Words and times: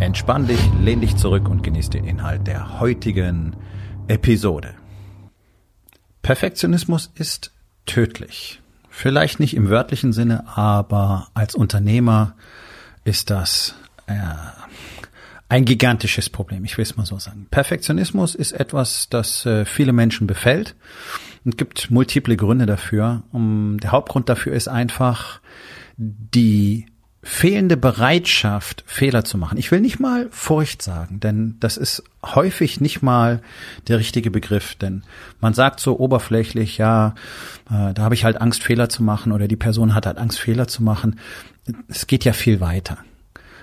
Entspann 0.00 0.46
dich, 0.46 0.60
lehn 0.80 1.00
dich 1.00 1.16
zurück 1.16 1.48
und 1.48 1.62
genieß 1.62 1.90
den 1.90 2.04
Inhalt 2.04 2.46
der 2.46 2.80
heutigen 2.80 3.56
Episode. 4.08 4.74
Perfektionismus 6.22 7.10
ist 7.14 7.52
tödlich. 7.86 8.60
Vielleicht 8.90 9.40
nicht 9.40 9.54
im 9.54 9.70
wörtlichen 9.70 10.12
Sinne, 10.12 10.56
aber 10.56 11.28
als 11.34 11.54
Unternehmer 11.54 12.34
ist 13.04 13.30
das 13.30 13.74
äh, 14.06 14.14
ein 15.48 15.64
gigantisches 15.64 16.30
Problem. 16.30 16.64
Ich 16.64 16.76
will 16.78 16.82
es 16.82 16.96
mal 16.96 17.06
so 17.06 17.18
sagen. 17.18 17.46
Perfektionismus 17.50 18.34
ist 18.34 18.52
etwas, 18.52 19.08
das 19.08 19.46
äh, 19.46 19.64
viele 19.64 19.92
Menschen 19.92 20.26
befällt 20.26 20.74
und 21.44 21.58
gibt 21.58 21.90
multiple 21.90 22.36
Gründe 22.36 22.66
dafür. 22.66 23.22
Um, 23.32 23.78
der 23.80 23.92
Hauptgrund 23.92 24.28
dafür 24.28 24.54
ist 24.54 24.68
einfach 24.68 25.40
die 25.96 26.86
fehlende 27.24 27.78
Bereitschaft, 27.78 28.84
Fehler 28.86 29.24
zu 29.24 29.38
machen. 29.38 29.56
Ich 29.56 29.70
will 29.70 29.80
nicht 29.80 29.98
mal 29.98 30.28
Furcht 30.30 30.82
sagen, 30.82 31.20
denn 31.20 31.56
das 31.58 31.78
ist 31.78 32.04
häufig 32.22 32.82
nicht 32.82 33.00
mal 33.00 33.40
der 33.88 33.98
richtige 33.98 34.30
Begriff, 34.30 34.74
denn 34.74 35.02
man 35.40 35.54
sagt 35.54 35.80
so 35.80 35.98
oberflächlich, 35.98 36.76
ja, 36.76 37.14
äh, 37.70 37.94
da 37.94 38.02
habe 38.02 38.14
ich 38.14 38.24
halt 38.24 38.40
Angst, 38.40 38.62
Fehler 38.62 38.90
zu 38.90 39.02
machen 39.02 39.32
oder 39.32 39.48
die 39.48 39.56
Person 39.56 39.94
hat 39.94 40.04
halt 40.04 40.18
Angst, 40.18 40.38
Fehler 40.38 40.68
zu 40.68 40.82
machen. 40.82 41.18
Es 41.88 42.06
geht 42.06 42.26
ja 42.26 42.34
viel 42.34 42.60
weiter, 42.60 42.98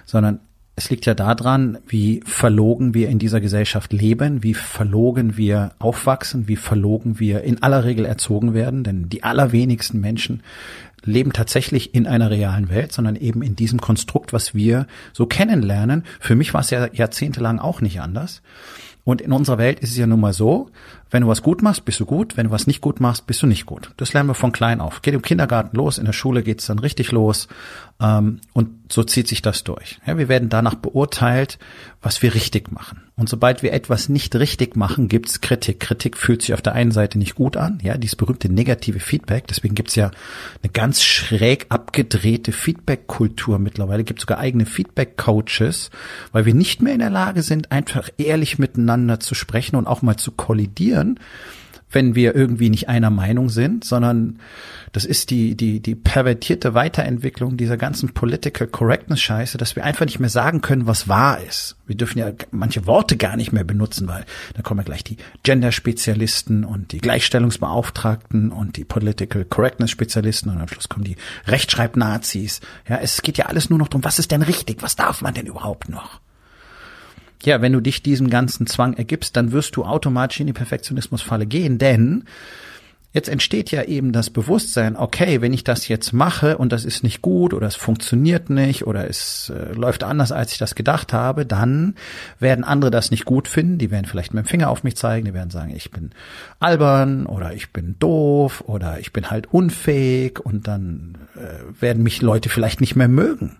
sondern 0.05 0.39
es 0.75 0.89
liegt 0.89 1.05
ja 1.05 1.13
daran, 1.13 1.77
wie 1.87 2.21
verlogen 2.25 2.95
wir 2.95 3.09
in 3.09 3.19
dieser 3.19 3.41
Gesellschaft 3.41 3.93
leben, 3.93 4.41
wie 4.41 4.55
verlogen 4.55 5.37
wir 5.37 5.73
aufwachsen, 5.77 6.47
wie 6.47 6.55
verlogen 6.55 7.19
wir 7.19 7.43
in 7.43 7.61
aller 7.61 7.83
Regel 7.83 8.05
erzogen 8.05 8.55
werden, 8.55 8.83
denn 8.83 9.07
die 9.07 9.21
allerwenigsten 9.21 9.99
Menschen 9.99 10.41
leben 11.03 11.33
tatsächlich 11.33 11.95
in 11.95 12.07
einer 12.07 12.29
realen 12.29 12.69
Welt, 12.69 12.91
sondern 12.91 13.15
eben 13.15 13.41
in 13.41 13.55
diesem 13.55 13.81
Konstrukt, 13.81 14.33
was 14.33 14.53
wir 14.53 14.87
so 15.13 15.25
kennenlernen. 15.25 16.03
Für 16.19 16.35
mich 16.35 16.53
war 16.53 16.61
es 16.61 16.69
ja 16.69 16.87
jahrzehntelang 16.91 17.59
auch 17.59 17.81
nicht 17.81 18.01
anders. 18.01 18.41
Und 19.03 19.19
in 19.19 19.31
unserer 19.31 19.57
Welt 19.57 19.79
ist 19.79 19.91
es 19.91 19.97
ja 19.97 20.05
nun 20.05 20.19
mal 20.19 20.33
so, 20.33 20.69
wenn 21.09 21.23
du 21.23 21.27
was 21.27 21.41
gut 21.41 21.63
machst, 21.63 21.85
bist 21.85 21.99
du 21.99 22.05
gut, 22.05 22.37
wenn 22.37 22.47
du 22.47 22.51
was 22.51 22.67
nicht 22.67 22.81
gut 22.81 22.99
machst, 22.99 23.25
bist 23.25 23.41
du 23.41 23.47
nicht 23.47 23.65
gut. 23.65 23.91
Das 23.97 24.13
lernen 24.13 24.29
wir 24.29 24.35
von 24.35 24.51
klein 24.51 24.79
auf. 24.79 25.01
Geht 25.01 25.15
im 25.15 25.23
Kindergarten 25.23 25.75
los, 25.75 25.97
in 25.97 26.05
der 26.05 26.13
Schule 26.13 26.43
geht's 26.43 26.67
dann 26.67 26.77
richtig 26.77 27.11
los 27.11 27.47
und 28.01 28.69
so 28.91 29.03
zieht 29.03 29.27
sich 29.27 29.43
das 29.43 29.63
durch. 29.63 29.99
Ja, 30.07 30.17
wir 30.17 30.27
werden 30.27 30.49
danach 30.49 30.73
beurteilt, 30.73 31.59
was 32.01 32.23
wir 32.23 32.33
richtig 32.33 32.71
machen. 32.71 33.03
Und 33.15 33.29
sobald 33.29 33.61
wir 33.61 33.73
etwas 33.73 34.09
nicht 34.09 34.35
richtig 34.35 34.75
machen, 34.75 35.07
gibt's 35.07 35.39
Kritik. 35.39 35.79
Kritik 35.79 36.17
fühlt 36.17 36.41
sich 36.41 36.55
auf 36.55 36.63
der 36.63 36.73
einen 36.73 36.91
Seite 36.91 37.19
nicht 37.19 37.35
gut 37.35 37.57
an, 37.57 37.79
ja, 37.83 37.97
dieses 37.97 38.15
berühmte 38.15 38.51
negative 38.51 38.99
Feedback. 38.99 39.45
Deswegen 39.45 39.75
gibt's 39.75 39.93
ja 39.93 40.09
eine 40.63 40.71
ganz 40.71 41.03
schräg 41.03 41.67
abgedrehte 41.69 42.51
Feedback-Kultur 42.51 43.59
mittlerweile. 43.59 44.03
Gibt 44.03 44.21
sogar 44.21 44.39
eigene 44.39 44.65
Feedback-Coaches, 44.65 45.91
weil 46.31 46.45
wir 46.45 46.55
nicht 46.55 46.81
mehr 46.81 46.93
in 46.93 46.99
der 46.99 47.11
Lage 47.11 47.43
sind, 47.43 47.71
einfach 47.71 48.09
ehrlich 48.17 48.57
miteinander 48.57 49.19
zu 49.19 49.35
sprechen 49.35 49.75
und 49.75 49.85
auch 49.85 50.01
mal 50.01 50.17
zu 50.17 50.31
kollidieren 50.31 51.19
wenn 51.91 52.15
wir 52.15 52.35
irgendwie 52.35 52.69
nicht 52.69 52.89
einer 52.89 53.09
Meinung 53.09 53.49
sind, 53.49 53.83
sondern 53.83 54.39
das 54.91 55.05
ist 55.05 55.29
die, 55.29 55.55
die, 55.55 55.79
die 55.79 55.95
pervertierte 55.95 56.73
Weiterentwicklung 56.73 57.55
dieser 57.57 57.77
ganzen 57.77 58.13
Political 58.13 58.67
Correctness 58.67 59.21
Scheiße, 59.21 59.57
dass 59.57 59.75
wir 59.75 59.85
einfach 59.85 60.05
nicht 60.05 60.19
mehr 60.19 60.29
sagen 60.29 60.61
können, 60.61 60.87
was 60.87 61.07
wahr 61.07 61.39
ist. 61.41 61.77
Wir 61.87 61.95
dürfen 61.95 62.19
ja 62.19 62.31
manche 62.51 62.87
Worte 62.87 63.15
gar 63.17 63.37
nicht 63.37 63.51
mehr 63.53 63.63
benutzen, 63.63 64.07
weil 64.07 64.25
da 64.55 64.61
kommen 64.61 64.79
ja 64.79 64.85
gleich 64.85 65.03
die 65.03 65.17
Gender-Spezialisten 65.43 66.65
und 66.65 66.91
die 66.91 66.99
Gleichstellungsbeauftragten 66.99 68.51
und 68.51 68.77
die 68.77 68.85
Political 68.85 69.45
Correctness 69.45 69.91
Spezialisten 69.91 70.49
und 70.49 70.59
am 70.59 70.67
Schluss 70.67 70.89
kommen 70.89 71.05
die 71.05 71.17
Rechtschreibnazis. 71.47 72.61
Ja, 72.87 72.97
es 72.97 73.21
geht 73.21 73.37
ja 73.37 73.45
alles 73.45 73.69
nur 73.69 73.79
noch 73.79 73.87
darum, 73.87 74.03
was 74.03 74.19
ist 74.19 74.31
denn 74.31 74.41
richtig? 74.41 74.81
Was 74.81 74.95
darf 74.95 75.21
man 75.21 75.33
denn 75.33 75.45
überhaupt 75.45 75.89
noch? 75.89 76.19
Ja, 77.43 77.61
wenn 77.61 77.73
du 77.73 77.79
dich 77.79 78.03
diesem 78.03 78.29
ganzen 78.29 78.67
Zwang 78.67 78.93
ergibst, 78.93 79.35
dann 79.35 79.51
wirst 79.51 79.75
du 79.75 79.83
automatisch 79.83 80.39
in 80.39 80.47
die 80.47 80.53
Perfektionismusfalle 80.53 81.45
gehen, 81.45 81.77
denn 81.77 82.23
jetzt 83.13 83.29
entsteht 83.29 83.71
ja 83.71 83.83
eben 83.83 84.13
das 84.13 84.29
Bewusstsein, 84.29 84.95
okay, 84.95 85.41
wenn 85.41 85.53
ich 85.53 85.63
das 85.63 85.87
jetzt 85.87 86.13
mache 86.13 86.57
und 86.57 86.71
das 86.71 86.85
ist 86.85 87.03
nicht 87.03 87.21
gut 87.21 87.53
oder 87.53 87.67
es 87.67 87.75
funktioniert 87.75 88.49
nicht 88.49 88.87
oder 88.87 89.09
es 89.09 89.51
äh, 89.55 89.73
läuft 89.73 90.03
anders, 90.03 90.31
als 90.31 90.53
ich 90.53 90.57
das 90.57 90.75
gedacht 90.75 91.11
habe, 91.11 91.45
dann 91.45 91.95
werden 92.39 92.63
andere 92.63 92.91
das 92.91 93.11
nicht 93.11 93.25
gut 93.25 93.47
finden, 93.47 93.77
die 93.77 93.91
werden 93.91 94.05
vielleicht 94.05 94.33
mit 94.33 94.45
dem 94.45 94.47
Finger 94.47 94.69
auf 94.69 94.83
mich 94.83 94.95
zeigen, 94.95 95.25
die 95.25 95.33
werden 95.33 95.49
sagen, 95.49 95.73
ich 95.75 95.91
bin 95.91 96.11
albern 96.59 97.25
oder 97.25 97.53
ich 97.53 97.73
bin 97.73 97.95
doof 97.99 98.63
oder 98.65 98.99
ich 98.99 99.11
bin 99.11 99.29
halt 99.29 99.53
unfähig 99.53 100.39
und 100.39 100.67
dann 100.67 101.17
äh, 101.35 101.81
werden 101.81 102.03
mich 102.03 102.21
Leute 102.21 102.49
vielleicht 102.49 102.79
nicht 102.79 102.95
mehr 102.95 103.09
mögen. 103.09 103.57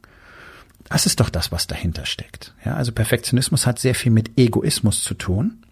Das 0.91 1.05
ist 1.05 1.21
doch 1.21 1.29
das, 1.29 1.53
was 1.53 1.67
dahinter 1.67 2.05
steckt. 2.05 2.53
Ja, 2.65 2.75
also 2.75 2.91
Perfektionismus 2.91 3.65
hat 3.65 3.79
sehr 3.79 3.95
viel 3.95 4.11
mit 4.11 4.37
Egoismus 4.37 5.03
zu 5.03 5.13
tun. 5.13 5.63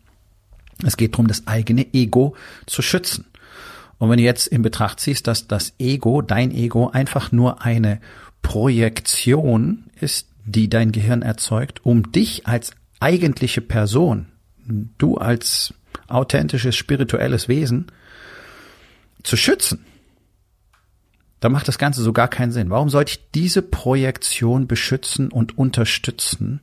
Es 0.86 0.96
geht 0.96 1.14
darum, 1.14 1.28
das 1.28 1.46
eigene 1.46 1.94
Ego 1.94 2.38
zu 2.66 2.82
schützen. 2.82 3.26
Und 3.98 4.10
wenn 4.10 4.18
du 4.18 4.24
jetzt 4.24 4.48
in 4.48 4.62
Betracht 4.62 5.02
ziehst, 5.02 5.28
dass 5.28 5.46
das 5.46 5.74
Ego, 5.78 6.22
dein 6.22 6.52
Ego, 6.52 6.90
einfach 6.90 7.34
nur 7.34 7.64
eine 7.64 8.00
Projektion 8.42 9.90
ist, 10.00 10.30
die 10.46 10.70
dein 10.70 10.94
Gehirn 10.94 11.22
erzeugt, 11.22 11.86
um 11.86 12.14
dich 12.14 12.48
als 12.48 12.72
eigentliche 13.02 13.60
Person, 13.60 14.28
du 14.98 15.18
als 15.18 15.74
authentisches 16.08 16.78
spirituelles 16.78 17.50
Wesen, 17.50 17.88
zu 19.24 19.36
schützen 19.36 19.86
da 21.40 21.50
macht 21.50 21.68
das 21.68 21.78
Ganze 21.78 22.02
so 22.02 22.12
gar 22.14 22.28
keinen 22.28 22.52
Sinn. 22.52 22.70
Warum 22.70 22.90
sollte 22.90 23.12
ich 23.12 23.32
diese 23.32 23.62
Projektion 23.62 24.68
beschützen 24.68 25.32
und 25.32 25.58
unterstützen? 25.58 26.62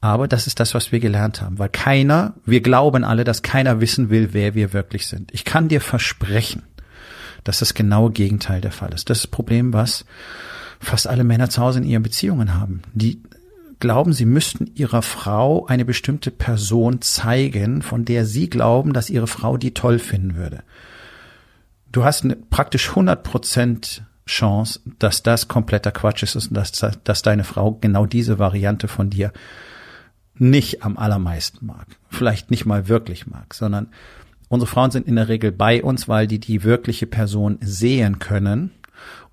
Aber 0.00 0.28
das 0.28 0.46
ist 0.46 0.60
das, 0.60 0.74
was 0.74 0.92
wir 0.92 1.00
gelernt 1.00 1.40
haben, 1.40 1.58
weil 1.58 1.70
keiner, 1.70 2.34
wir 2.44 2.60
glauben 2.60 3.04
alle, 3.04 3.24
dass 3.24 3.42
keiner 3.42 3.80
wissen 3.80 4.10
will, 4.10 4.30
wer 4.32 4.54
wir 4.54 4.72
wirklich 4.72 5.06
sind. 5.06 5.32
Ich 5.32 5.44
kann 5.44 5.68
dir 5.68 5.80
versprechen, 5.80 6.62
dass 7.42 7.60
das 7.60 7.74
genaue 7.74 8.10
Gegenteil 8.10 8.60
der 8.60 8.72
Fall 8.72 8.92
ist. 8.92 9.08
Das 9.08 9.18
ist 9.18 9.24
das 9.24 9.30
Problem, 9.30 9.72
was 9.72 10.04
fast 10.78 11.06
alle 11.06 11.24
Männer 11.24 11.48
zu 11.48 11.62
Hause 11.62 11.78
in 11.78 11.86
ihren 11.86 12.02
Beziehungen 12.02 12.54
haben. 12.54 12.82
Die 12.92 13.22
glauben, 13.80 14.12
sie 14.12 14.26
müssten 14.26 14.70
ihrer 14.74 15.02
Frau 15.02 15.66
eine 15.66 15.86
bestimmte 15.86 16.30
Person 16.30 17.00
zeigen, 17.00 17.80
von 17.80 18.04
der 18.04 18.26
sie 18.26 18.48
glauben, 18.50 18.92
dass 18.92 19.10
ihre 19.10 19.26
Frau 19.26 19.56
die 19.56 19.72
toll 19.74 19.98
finden 19.98 20.36
würde 20.36 20.62
du 21.94 22.04
hast 22.04 22.24
eine 22.24 22.36
praktisch 22.36 22.90
100% 22.90 24.02
Chance, 24.26 24.80
dass 24.98 25.22
das 25.22 25.48
kompletter 25.48 25.92
Quatsch 25.92 26.22
ist 26.22 26.34
und 26.34 26.54
dass, 26.54 26.72
dass 26.72 27.22
deine 27.22 27.44
Frau 27.44 27.72
genau 27.72 28.06
diese 28.06 28.38
Variante 28.38 28.88
von 28.88 29.10
dir 29.10 29.32
nicht 30.36 30.82
am 30.82 30.96
allermeisten 30.96 31.64
mag. 31.66 31.86
Vielleicht 32.10 32.50
nicht 32.50 32.66
mal 32.66 32.88
wirklich 32.88 33.26
mag, 33.26 33.54
sondern 33.54 33.88
unsere 34.48 34.70
Frauen 34.70 34.90
sind 34.90 35.06
in 35.06 35.16
der 35.16 35.28
Regel 35.28 35.52
bei 35.52 35.82
uns, 35.82 36.08
weil 36.08 36.26
die 36.26 36.40
die 36.40 36.64
wirkliche 36.64 37.06
Person 37.06 37.58
sehen 37.60 38.18
können 38.18 38.72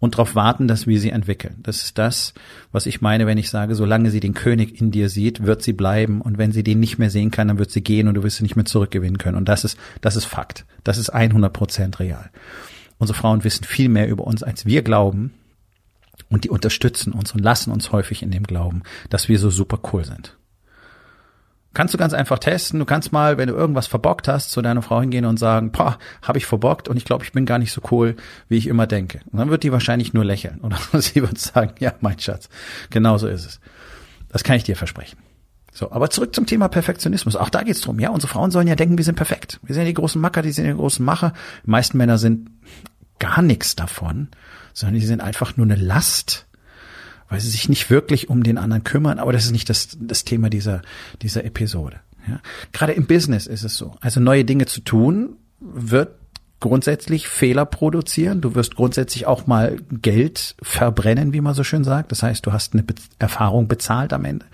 und 0.01 0.15
darauf 0.15 0.35
warten, 0.35 0.67
dass 0.67 0.87
wir 0.87 0.99
sie 0.99 1.11
entwickeln. 1.11 1.59
Das 1.61 1.83
ist 1.83 1.97
das, 1.99 2.33
was 2.71 2.87
ich 2.87 3.01
meine, 3.01 3.27
wenn 3.27 3.37
ich 3.37 3.51
sage, 3.51 3.75
solange 3.75 4.09
sie 4.09 4.19
den 4.19 4.33
König 4.33 4.81
in 4.81 4.89
dir 4.89 5.09
sieht, 5.09 5.45
wird 5.45 5.61
sie 5.61 5.73
bleiben 5.73 6.21
und 6.21 6.39
wenn 6.39 6.51
sie 6.51 6.63
den 6.63 6.79
nicht 6.79 6.97
mehr 6.97 7.11
sehen 7.11 7.29
kann, 7.29 7.47
dann 7.47 7.59
wird 7.59 7.69
sie 7.69 7.83
gehen 7.83 8.07
und 8.07 8.15
du 8.15 8.23
wirst 8.23 8.37
sie 8.37 8.43
nicht 8.43 8.55
mehr 8.55 8.65
zurückgewinnen 8.65 9.19
können. 9.19 9.37
Und 9.37 9.47
das 9.47 9.63
ist, 9.63 9.77
das 10.01 10.15
ist 10.15 10.25
Fakt. 10.25 10.65
Das 10.83 10.97
ist 10.97 11.11
100 11.11 11.53
Prozent 11.53 11.99
real. 11.99 12.31
Unsere 12.97 13.17
Frauen 13.17 13.43
wissen 13.43 13.63
viel 13.63 13.89
mehr 13.89 14.09
über 14.09 14.25
uns, 14.25 14.41
als 14.41 14.65
wir 14.65 14.81
glauben. 14.81 15.33
Und 16.29 16.45
die 16.45 16.49
unterstützen 16.49 17.13
uns 17.13 17.33
und 17.33 17.39
lassen 17.39 17.71
uns 17.71 17.91
häufig 17.91 18.23
in 18.23 18.31
dem 18.31 18.43
Glauben, 18.43 18.81
dass 19.09 19.29
wir 19.29 19.37
so 19.37 19.51
super 19.51 19.79
cool 19.93 20.03
sind. 20.03 20.35
Kannst 21.73 21.93
du 21.93 21.97
ganz 21.97 22.13
einfach 22.13 22.39
testen. 22.39 22.79
Du 22.79 22.85
kannst 22.85 23.13
mal, 23.13 23.37
wenn 23.37 23.47
du 23.47 23.55
irgendwas 23.55 23.87
verbockt 23.87 24.27
hast, 24.27 24.51
zu 24.51 24.61
deiner 24.61 24.81
Frau 24.81 24.99
hingehen 24.99 25.23
und 25.25 25.37
sagen, 25.37 25.71
boah, 25.71 25.97
habe 26.21 26.37
ich 26.37 26.45
verbockt 26.45 26.89
und 26.89 26.97
ich 26.97 27.05
glaube, 27.05 27.23
ich 27.23 27.31
bin 27.31 27.45
gar 27.45 27.59
nicht 27.59 27.71
so 27.71 27.81
cool, 27.91 28.17
wie 28.49 28.57
ich 28.57 28.67
immer 28.67 28.87
denke. 28.87 29.21
Und 29.31 29.39
dann 29.39 29.49
wird 29.49 29.63
die 29.63 29.71
wahrscheinlich 29.71 30.13
nur 30.13 30.25
lächeln 30.25 30.59
oder 30.63 30.77
sie 30.99 31.21
wird 31.21 31.37
sagen, 31.37 31.73
ja, 31.79 31.93
mein 32.01 32.19
Schatz, 32.19 32.49
genau 32.89 33.17
so 33.17 33.27
ist 33.27 33.45
es. 33.45 33.59
Das 34.29 34.43
kann 34.43 34.57
ich 34.57 34.63
dir 34.63 34.75
versprechen. 34.75 35.17
So, 35.73 35.91
aber 35.91 36.09
zurück 36.09 36.35
zum 36.35 36.45
Thema 36.45 36.67
Perfektionismus. 36.67 37.37
Auch 37.37 37.49
da 37.49 37.63
geht's 37.63 37.79
drum. 37.79 37.99
Ja, 37.99 38.09
unsere 38.09 38.31
Frauen 38.31 38.51
sollen 38.51 38.67
ja 38.67 38.75
denken, 38.75 38.97
wir 38.97 39.05
sind 39.05 39.15
perfekt. 39.15 39.61
Wir 39.63 39.73
sind 39.73 39.85
die 39.85 39.93
großen 39.93 40.19
Macker, 40.19 40.41
die 40.41 40.51
sind 40.51 40.67
die 40.67 40.73
großen 40.73 41.03
Macher. 41.03 41.31
Die 41.65 41.69
meisten 41.69 41.97
Männer 41.97 42.17
sind 42.17 42.49
gar 43.19 43.41
nichts 43.41 43.77
davon, 43.77 44.27
sondern 44.73 44.99
die 44.99 45.05
sind 45.05 45.21
einfach 45.21 45.55
nur 45.55 45.65
eine 45.65 45.75
Last 45.75 46.47
weil 47.31 47.39
sie 47.39 47.49
sich 47.49 47.69
nicht 47.69 47.89
wirklich 47.89 48.29
um 48.29 48.43
den 48.43 48.57
anderen 48.57 48.83
kümmern, 48.83 49.17
aber 49.17 49.31
das 49.31 49.45
ist 49.45 49.51
nicht 49.51 49.69
das, 49.69 49.97
das 49.99 50.25
Thema 50.25 50.49
dieser, 50.49 50.81
dieser 51.21 51.45
Episode. 51.45 52.01
Ja. 52.27 52.41
Gerade 52.73 52.91
im 52.91 53.07
Business 53.07 53.47
ist 53.47 53.63
es 53.63 53.77
so. 53.77 53.95
Also 54.01 54.19
neue 54.19 54.43
Dinge 54.43 54.65
zu 54.65 54.81
tun 54.81 55.37
wird 55.59 56.09
grundsätzlich 56.61 57.27
Fehler 57.27 57.65
produzieren. 57.65 58.39
Du 58.39 58.55
wirst 58.55 58.75
grundsätzlich 58.75 59.27
auch 59.27 59.47
mal 59.47 59.77
Geld 59.91 60.55
verbrennen, 60.61 61.33
wie 61.33 61.41
man 61.41 61.53
so 61.53 61.63
schön 61.63 61.83
sagt. 61.83 62.11
Das 62.11 62.23
heißt, 62.23 62.45
du 62.45 62.53
hast 62.53 62.73
eine 62.73 62.83
Be 62.83 62.93
Erfahrung 63.19 63.67
bezahlt 63.67 64.13
am 64.13 64.23
Ende. 64.25 64.45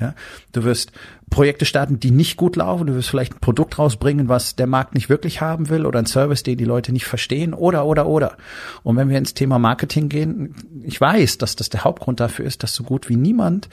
Ja, 0.00 0.14
du 0.52 0.64
wirst 0.64 0.92
Projekte 1.30 1.64
starten, 1.64 2.00
die 2.00 2.10
nicht 2.10 2.36
gut 2.36 2.56
laufen. 2.56 2.88
Du 2.88 2.94
wirst 2.94 3.08
vielleicht 3.08 3.34
ein 3.34 3.40
Produkt 3.40 3.78
rausbringen, 3.78 4.28
was 4.28 4.56
der 4.56 4.66
Markt 4.66 4.94
nicht 4.94 5.08
wirklich 5.08 5.40
haben 5.40 5.68
will 5.68 5.86
oder 5.86 6.00
ein 6.00 6.06
Service, 6.06 6.42
den 6.42 6.58
die 6.58 6.64
Leute 6.64 6.92
nicht 6.92 7.06
verstehen 7.06 7.54
oder, 7.54 7.86
oder, 7.86 8.06
oder. 8.06 8.36
Und 8.82 8.96
wenn 8.96 9.08
wir 9.08 9.18
ins 9.18 9.34
Thema 9.34 9.58
Marketing 9.58 10.08
gehen, 10.08 10.54
ich 10.82 11.00
weiß, 11.00 11.38
dass 11.38 11.56
das 11.56 11.70
der 11.70 11.84
Hauptgrund 11.84 12.18
dafür 12.18 12.44
ist, 12.44 12.64
dass 12.64 12.74
so 12.74 12.82
gut 12.82 13.08
wie 13.08 13.16
niemand 13.16 13.68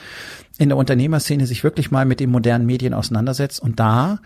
in 0.60 0.69
der 0.69 0.78
Unternehmerszene 0.78 1.48
sich 1.48 1.63
wirklich 1.63 1.89
mal 1.89 2.06
mit 2.06 2.19
den 2.19 2.30
modernen 2.30 2.68
Medien 2.68 2.94
auseinandersetzt 2.94 3.60
und 3.60 3.80
da 3.80 4.19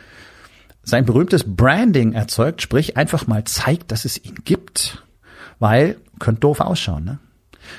sein 0.85 1.05
berühmtes 1.05 1.43
Branding 1.43 2.13
erzeugt, 2.13 2.61
sprich 2.61 2.95
einfach 2.95 3.27
mal 3.27 3.43
zeigt, 3.43 3.91
dass 3.91 4.05
es 4.05 4.23
ihn 4.23 4.35
gibt. 4.45 5.03
Weil, 5.59 5.97
könnte 6.19 6.41
doof 6.41 6.61
ausschauen, 6.61 7.03
ne? 7.03 7.19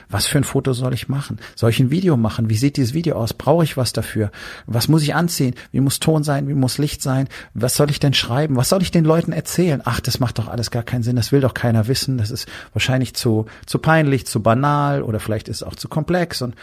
Was 0.08 0.26
für 0.26 0.38
ein 0.38 0.44
Foto 0.44 0.72
soll 0.72 0.94
ich 0.94 1.08
machen? 1.08 1.38
Soll 1.54 1.70
ich 1.70 1.78
ein 1.78 1.92
Video 1.92 2.16
machen? 2.16 2.50
Wie 2.50 2.56
sieht 2.56 2.76
dieses 2.76 2.92
Video 2.92 3.14
aus? 3.14 3.34
Brauche 3.34 3.62
ich 3.62 3.76
was 3.76 3.92
dafür? 3.92 4.32
Was 4.66 4.88
muss 4.88 5.04
ich 5.04 5.14
anziehen? 5.14 5.54
Wie 5.70 5.78
muss 5.78 6.00
Ton 6.00 6.24
sein? 6.24 6.48
Wie 6.48 6.54
muss 6.54 6.78
Licht 6.78 7.02
sein? 7.02 7.28
Was 7.54 7.76
soll 7.76 7.90
ich 7.90 8.00
denn 8.00 8.12
schreiben? 8.12 8.56
Was 8.56 8.68
soll 8.68 8.82
ich 8.82 8.90
den 8.90 9.04
Leuten 9.04 9.30
erzählen? 9.30 9.82
Ach, 9.84 10.00
das 10.00 10.18
macht 10.18 10.40
doch 10.40 10.48
alles 10.48 10.72
gar 10.72 10.82
keinen 10.82 11.04
Sinn. 11.04 11.14
Das 11.14 11.30
will 11.30 11.40
doch 11.40 11.54
keiner 11.54 11.86
wissen. 11.86 12.18
Das 12.18 12.32
ist 12.32 12.48
wahrscheinlich 12.72 13.14
zu, 13.14 13.46
zu 13.64 13.78
peinlich, 13.78 14.26
zu 14.26 14.42
banal 14.42 15.02
oder 15.02 15.20
vielleicht 15.20 15.48
ist 15.48 15.58
es 15.58 15.62
auch 15.62 15.76
zu 15.76 15.86
komplex 15.88 16.42
und 16.42 16.56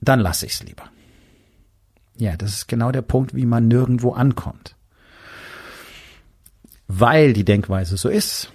dann 0.00 0.20
lasse 0.20 0.46
ich 0.46 0.54
es 0.54 0.62
lieber. 0.62 0.84
Ja, 2.16 2.38
das 2.38 2.52
ist 2.52 2.68
genau 2.68 2.90
der 2.90 3.02
Punkt, 3.02 3.34
wie 3.34 3.44
man 3.44 3.68
nirgendwo 3.68 4.12
ankommt 4.12 4.76
weil 6.98 7.32
die 7.32 7.44
Denkweise 7.44 7.96
so 7.96 8.08
ist, 8.08 8.52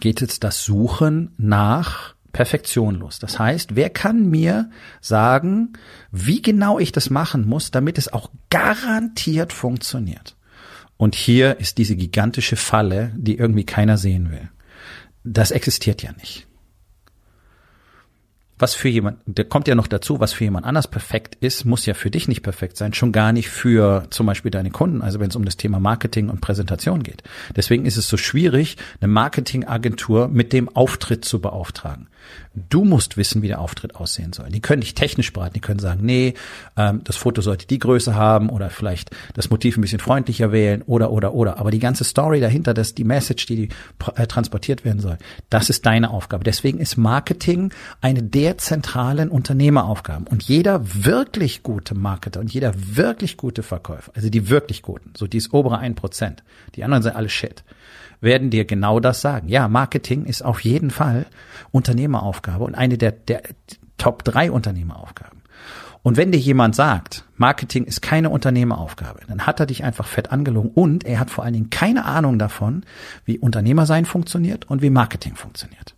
geht 0.00 0.20
jetzt 0.20 0.44
das 0.44 0.64
Suchen 0.64 1.34
nach 1.36 2.14
Perfektion 2.32 2.94
los. 2.94 3.18
Das 3.18 3.38
heißt, 3.38 3.76
wer 3.76 3.90
kann 3.90 4.28
mir 4.30 4.70
sagen, 5.00 5.74
wie 6.10 6.40
genau 6.40 6.78
ich 6.78 6.92
das 6.92 7.10
machen 7.10 7.46
muss, 7.46 7.70
damit 7.70 7.98
es 7.98 8.12
auch 8.12 8.30
garantiert 8.48 9.52
funktioniert? 9.52 10.36
Und 10.96 11.14
hier 11.14 11.60
ist 11.60 11.78
diese 11.78 11.96
gigantische 11.96 12.56
Falle, 12.56 13.12
die 13.16 13.36
irgendwie 13.36 13.64
keiner 13.64 13.98
sehen 13.98 14.30
will. 14.30 14.48
Das 15.22 15.50
existiert 15.50 16.02
ja 16.02 16.12
nicht 16.12 16.48
was 18.58 18.74
für 18.74 18.88
jemand, 18.88 19.18
der 19.26 19.44
kommt 19.44 19.68
ja 19.68 19.74
noch 19.74 19.86
dazu, 19.86 20.20
was 20.20 20.32
für 20.32 20.44
jemand 20.44 20.66
anders 20.66 20.88
perfekt 20.88 21.36
ist, 21.40 21.64
muss 21.64 21.86
ja 21.86 21.94
für 21.94 22.10
dich 22.10 22.28
nicht 22.28 22.42
perfekt 22.42 22.76
sein, 22.76 22.92
schon 22.92 23.12
gar 23.12 23.32
nicht 23.32 23.48
für 23.48 24.04
zum 24.10 24.26
Beispiel 24.26 24.50
deine 24.50 24.70
Kunden, 24.70 25.02
also 25.02 25.20
wenn 25.20 25.30
es 25.30 25.36
um 25.36 25.44
das 25.44 25.56
Thema 25.56 25.80
Marketing 25.80 26.28
und 26.28 26.40
Präsentation 26.40 27.02
geht. 27.02 27.22
Deswegen 27.54 27.86
ist 27.86 27.96
es 27.96 28.08
so 28.08 28.16
schwierig, 28.16 28.76
eine 29.00 29.12
Marketingagentur 29.12 30.28
mit 30.28 30.52
dem 30.52 30.68
Auftritt 30.68 31.24
zu 31.24 31.40
beauftragen. 31.40 32.08
Du 32.68 32.84
musst 32.84 33.16
wissen, 33.16 33.42
wie 33.42 33.48
der 33.48 33.60
Auftritt 33.60 33.96
aussehen 33.96 34.32
soll. 34.32 34.48
Die 34.50 34.60
können 34.60 34.80
dich 34.80 34.94
technisch 34.94 35.32
beraten, 35.32 35.54
die 35.54 35.60
können 35.60 35.78
sagen, 35.78 36.00
nee, 36.04 36.34
ähm, 36.76 37.02
das 37.04 37.16
Foto 37.16 37.40
sollte 37.40 37.66
die 37.66 37.78
Größe 37.78 38.14
haben 38.14 38.50
oder 38.50 38.70
vielleicht 38.70 39.10
das 39.34 39.50
Motiv 39.50 39.76
ein 39.76 39.80
bisschen 39.80 40.00
freundlicher 40.00 40.52
wählen 40.52 40.82
oder 40.82 41.10
oder 41.10 41.34
oder. 41.34 41.58
Aber 41.58 41.70
die 41.70 41.78
ganze 41.78 42.04
Story 42.04 42.40
dahinter, 42.40 42.74
dass 42.74 42.94
die 42.94 43.04
Message, 43.04 43.46
die, 43.46 43.68
äh, 44.16 44.26
transportiert 44.26 44.84
werden 44.84 45.00
soll, 45.00 45.18
das 45.50 45.70
ist 45.70 45.86
deine 45.86 46.10
Aufgabe. 46.10 46.44
Deswegen 46.44 46.78
ist 46.78 46.96
Marketing 46.96 47.72
eine 48.00 48.22
der 48.22 48.58
zentralen 48.58 49.28
Unternehmeraufgaben. 49.28 50.26
Und 50.26 50.42
jeder 50.44 50.80
wirklich 51.04 51.62
gute 51.62 51.94
Marketer 51.94 52.40
und 52.40 52.52
jeder 52.52 52.72
wirklich 52.76 53.36
gute 53.36 53.62
Verkäufer, 53.62 54.12
also 54.14 54.30
die 54.30 54.48
wirklich 54.48 54.82
guten, 54.82 55.12
so 55.16 55.26
dieses 55.26 55.52
obere 55.52 55.78
ein 55.78 55.94
Prozent, 55.94 56.42
die 56.74 56.84
anderen 56.84 57.02
sind 57.02 57.16
alle 57.16 57.28
Shit 57.28 57.64
werden 58.20 58.50
dir 58.50 58.64
genau 58.64 59.00
das 59.00 59.20
sagen. 59.20 59.48
Ja, 59.48 59.68
Marketing 59.68 60.24
ist 60.24 60.44
auf 60.44 60.60
jeden 60.60 60.90
Fall 60.90 61.26
Unternehmeraufgabe 61.70 62.64
und 62.64 62.74
eine 62.74 62.98
der, 62.98 63.12
der 63.12 63.42
Top 63.96 64.24
drei 64.24 64.50
Unternehmeraufgaben. 64.50 65.42
Und 66.02 66.16
wenn 66.16 66.32
dir 66.32 66.38
jemand 66.38 66.76
sagt, 66.76 67.24
Marketing 67.36 67.84
ist 67.84 68.00
keine 68.00 68.30
Unternehmeraufgabe, 68.30 69.20
dann 69.26 69.46
hat 69.46 69.60
er 69.60 69.66
dich 69.66 69.84
einfach 69.84 70.06
fett 70.06 70.30
angelogen 70.30 70.70
und 70.70 71.04
er 71.04 71.18
hat 71.18 71.30
vor 71.30 71.44
allen 71.44 71.54
Dingen 71.54 71.70
keine 71.70 72.04
Ahnung 72.04 72.38
davon, 72.38 72.84
wie 73.24 73.38
Unternehmersein 73.38 74.04
funktioniert 74.04 74.70
und 74.70 74.80
wie 74.80 74.90
Marketing 74.90 75.34
funktioniert. 75.34 75.94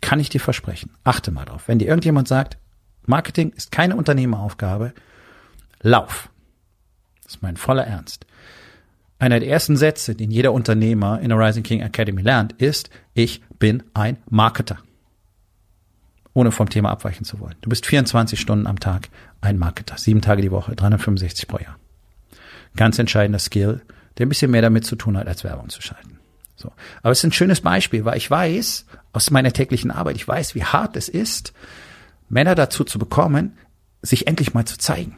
Kann 0.00 0.20
ich 0.20 0.28
dir 0.28 0.40
versprechen. 0.40 0.90
Achte 1.04 1.30
mal 1.30 1.44
drauf. 1.44 1.68
Wenn 1.68 1.78
dir 1.78 1.88
irgendjemand 1.88 2.28
sagt, 2.28 2.58
Marketing 3.06 3.52
ist 3.56 3.70
keine 3.70 3.96
Unternehmeraufgabe, 3.96 4.92
lauf. 5.80 6.28
Das 7.22 7.36
ist 7.36 7.42
mein 7.42 7.56
voller 7.56 7.86
Ernst. 7.86 8.26
Einer 9.18 9.40
der 9.40 9.48
ersten 9.48 9.76
Sätze, 9.76 10.14
den 10.14 10.30
jeder 10.30 10.52
Unternehmer 10.52 11.20
in 11.20 11.30
der 11.30 11.38
Rising 11.38 11.62
King 11.62 11.80
Academy 11.80 12.22
lernt, 12.22 12.52
ist, 12.52 12.90
ich 13.14 13.40
bin 13.58 13.82
ein 13.94 14.18
Marketer. 14.28 14.78
Ohne 16.34 16.52
vom 16.52 16.68
Thema 16.68 16.90
abweichen 16.90 17.24
zu 17.24 17.40
wollen. 17.40 17.54
Du 17.62 17.70
bist 17.70 17.86
24 17.86 18.38
Stunden 18.38 18.66
am 18.66 18.78
Tag 18.78 19.08
ein 19.40 19.56
Marketer. 19.58 19.96
Sieben 19.96 20.20
Tage 20.20 20.42
die 20.42 20.50
Woche, 20.50 20.76
365 20.76 21.48
pro 21.48 21.58
Jahr. 21.58 21.78
Ganz 22.76 22.98
entscheidender 22.98 23.38
Skill, 23.38 23.80
der 24.18 24.26
ein 24.26 24.28
bisschen 24.28 24.50
mehr 24.50 24.60
damit 24.60 24.84
zu 24.84 24.96
tun 24.96 25.16
hat, 25.16 25.26
als 25.26 25.44
Werbung 25.44 25.70
zu 25.70 25.80
schalten. 25.80 26.18
So. 26.56 26.72
Aber 27.02 27.12
es 27.12 27.18
ist 27.18 27.24
ein 27.24 27.32
schönes 27.32 27.62
Beispiel, 27.62 28.04
weil 28.04 28.18
ich 28.18 28.30
weiß, 28.30 28.84
aus 29.14 29.30
meiner 29.30 29.52
täglichen 29.52 29.90
Arbeit, 29.90 30.16
ich 30.16 30.28
weiß, 30.28 30.54
wie 30.54 30.64
hart 30.64 30.94
es 30.96 31.08
ist, 31.08 31.54
Männer 32.28 32.54
dazu 32.54 32.84
zu 32.84 32.98
bekommen, 32.98 33.56
sich 34.02 34.26
endlich 34.26 34.52
mal 34.52 34.66
zu 34.66 34.76
zeigen. 34.76 35.16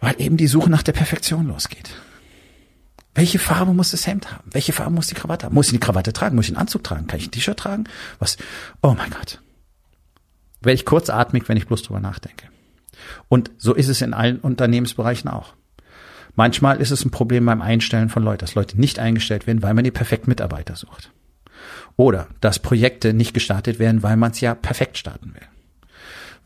Weil 0.00 0.20
eben 0.20 0.36
die 0.36 0.46
Suche 0.46 0.70
nach 0.70 0.82
der 0.82 0.92
Perfektion 0.92 1.46
losgeht. 1.46 1.90
Welche 3.14 3.38
Farbe 3.38 3.72
muss 3.72 3.92
das 3.92 4.06
Hemd 4.06 4.30
haben? 4.30 4.50
Welche 4.52 4.74
Farbe 4.74 4.92
muss 4.92 5.06
die 5.06 5.14
Krawatte 5.14 5.46
haben? 5.46 5.54
Muss 5.54 5.68
ich 5.68 5.72
die 5.72 5.80
Krawatte 5.80 6.12
tragen? 6.12 6.36
Muss 6.36 6.46
ich 6.46 6.50
einen 6.50 6.60
Anzug 6.60 6.84
tragen? 6.84 7.06
Kann 7.06 7.18
ich 7.18 7.28
ein 7.28 7.30
T-Shirt 7.30 7.58
tragen? 7.58 7.84
Was? 8.18 8.36
Oh 8.82 8.94
mein 8.96 9.10
Gott. 9.10 9.40
Werde 10.60 10.74
ich 10.74 10.84
kurzatmig, 10.84 11.48
wenn 11.48 11.56
ich 11.56 11.66
bloß 11.66 11.82
drüber 11.82 12.00
nachdenke. 12.00 12.48
Und 13.28 13.50
so 13.56 13.72
ist 13.72 13.88
es 13.88 14.02
in 14.02 14.12
allen 14.12 14.38
Unternehmensbereichen 14.38 15.30
auch. 15.30 15.54
Manchmal 16.34 16.78
ist 16.82 16.90
es 16.90 17.06
ein 17.06 17.10
Problem 17.10 17.46
beim 17.46 17.62
Einstellen 17.62 18.10
von 18.10 18.22
Leuten, 18.22 18.40
dass 18.40 18.54
Leute 18.54 18.78
nicht 18.78 18.98
eingestellt 18.98 19.46
werden, 19.46 19.62
weil 19.62 19.72
man 19.72 19.84
die 19.84 19.90
perfekten 19.90 20.28
Mitarbeiter 20.28 20.76
sucht. 20.76 21.10
Oder 21.96 22.26
dass 22.42 22.58
Projekte 22.58 23.14
nicht 23.14 23.32
gestartet 23.32 23.78
werden, 23.78 24.02
weil 24.02 24.18
man 24.18 24.32
es 24.32 24.40
ja 24.40 24.54
perfekt 24.54 24.98
starten 24.98 25.32
will 25.32 25.48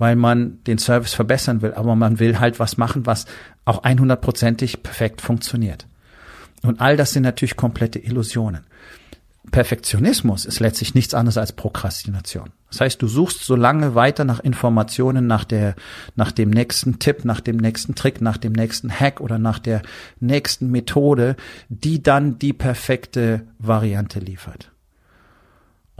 weil 0.00 0.16
man 0.16 0.64
den 0.64 0.78
Service 0.78 1.12
verbessern 1.12 1.60
will, 1.60 1.74
aber 1.74 1.94
man 1.94 2.18
will 2.18 2.40
halt 2.40 2.58
was 2.58 2.78
machen, 2.78 3.04
was 3.04 3.26
auch 3.66 3.84
100%ig 3.84 4.82
perfekt 4.82 5.20
funktioniert. 5.20 5.86
Und 6.62 6.80
all 6.80 6.96
das 6.96 7.12
sind 7.12 7.22
natürlich 7.22 7.54
komplette 7.54 7.98
Illusionen. 7.98 8.64
Perfektionismus 9.50 10.46
ist 10.46 10.60
letztlich 10.60 10.94
nichts 10.94 11.12
anderes 11.12 11.36
als 11.36 11.52
Prokrastination. 11.52 12.50
Das 12.70 12.80
heißt, 12.80 13.02
du 13.02 13.08
suchst 13.08 13.44
so 13.44 13.56
lange 13.56 13.94
weiter 13.94 14.24
nach 14.24 14.40
Informationen, 14.40 15.26
nach 15.26 15.44
der, 15.44 15.74
nach 16.16 16.32
dem 16.32 16.48
nächsten 16.48 16.98
Tipp, 16.98 17.26
nach 17.26 17.40
dem 17.40 17.58
nächsten 17.58 17.94
Trick, 17.94 18.22
nach 18.22 18.38
dem 18.38 18.52
nächsten 18.52 18.90
Hack 18.90 19.20
oder 19.20 19.38
nach 19.38 19.58
der 19.58 19.82
nächsten 20.18 20.70
Methode, 20.70 21.36
die 21.68 22.02
dann 22.02 22.38
die 22.38 22.54
perfekte 22.54 23.42
Variante 23.58 24.18
liefert. 24.18 24.70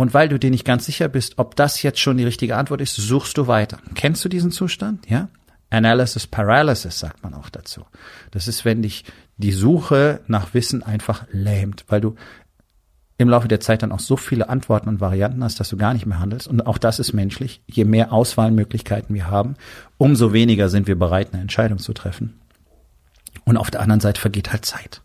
Und 0.01 0.15
weil 0.15 0.31
du 0.31 0.39
dir 0.39 0.51
nicht 0.51 0.65
ganz 0.65 0.87
sicher 0.87 1.09
bist, 1.09 1.35
ob 1.37 1.57
das 1.57 1.83
jetzt 1.83 2.01
schon 2.01 2.17
die 2.17 2.25
richtige 2.25 2.57
Antwort 2.57 2.81
ist, 2.81 2.97
suchst 2.97 3.37
du 3.37 3.49
weiter. 3.49 3.81
Kennst 3.95 4.25
du 4.25 4.31
diesen 4.31 4.51
Zustand? 4.51 5.07
Ja? 5.11 5.29
Analysis 5.69 6.27
Paralysis 6.27 6.99
sagt 6.99 7.23
man 7.23 7.35
auch 7.35 7.51
dazu. 7.51 7.85
Das 8.31 8.49
ist, 8.49 8.65
wenn 8.65 8.81
dich 8.81 9.05
die 9.37 9.53
Suche 9.53 10.21
nach 10.27 10.55
Wissen 10.55 10.83
einfach 10.83 11.27
lähmt, 11.33 11.85
weil 11.89 12.01
du 12.01 12.15
im 13.19 13.29
Laufe 13.29 13.47
der 13.47 13.61
Zeit 13.61 13.83
dann 13.83 13.93
auch 13.93 14.01
so 14.01 14.17
viele 14.17 14.49
Antworten 14.49 14.89
und 14.89 15.03
Varianten 15.03 15.45
hast, 15.45 15.61
dass 15.61 15.69
du 15.69 15.77
gar 15.77 15.93
nicht 15.93 16.07
mehr 16.07 16.19
handelst. 16.19 16.49
Und 16.49 16.67
auch 16.67 16.79
das 16.79 16.99
ist 16.99 17.13
menschlich. 17.13 17.61
Je 17.67 17.85
mehr 17.85 18.11
Auswahlmöglichkeiten 18.11 19.15
wir 19.15 19.27
haben, 19.27 19.57
umso 19.99 20.33
weniger 20.33 20.71
sind 20.71 20.87
wir 20.87 20.99
bereit, 20.99 21.35
eine 21.35 21.43
Entscheidung 21.43 21.77
zu 21.77 21.93
treffen. 21.93 22.41
Und 23.45 23.59
auf 23.59 23.71
der 23.71 23.83
anderen 23.83 24.01
Seite 24.01 24.19
vergeht 24.19 24.51
halt 24.51 24.65
Zeit. 24.65 25.03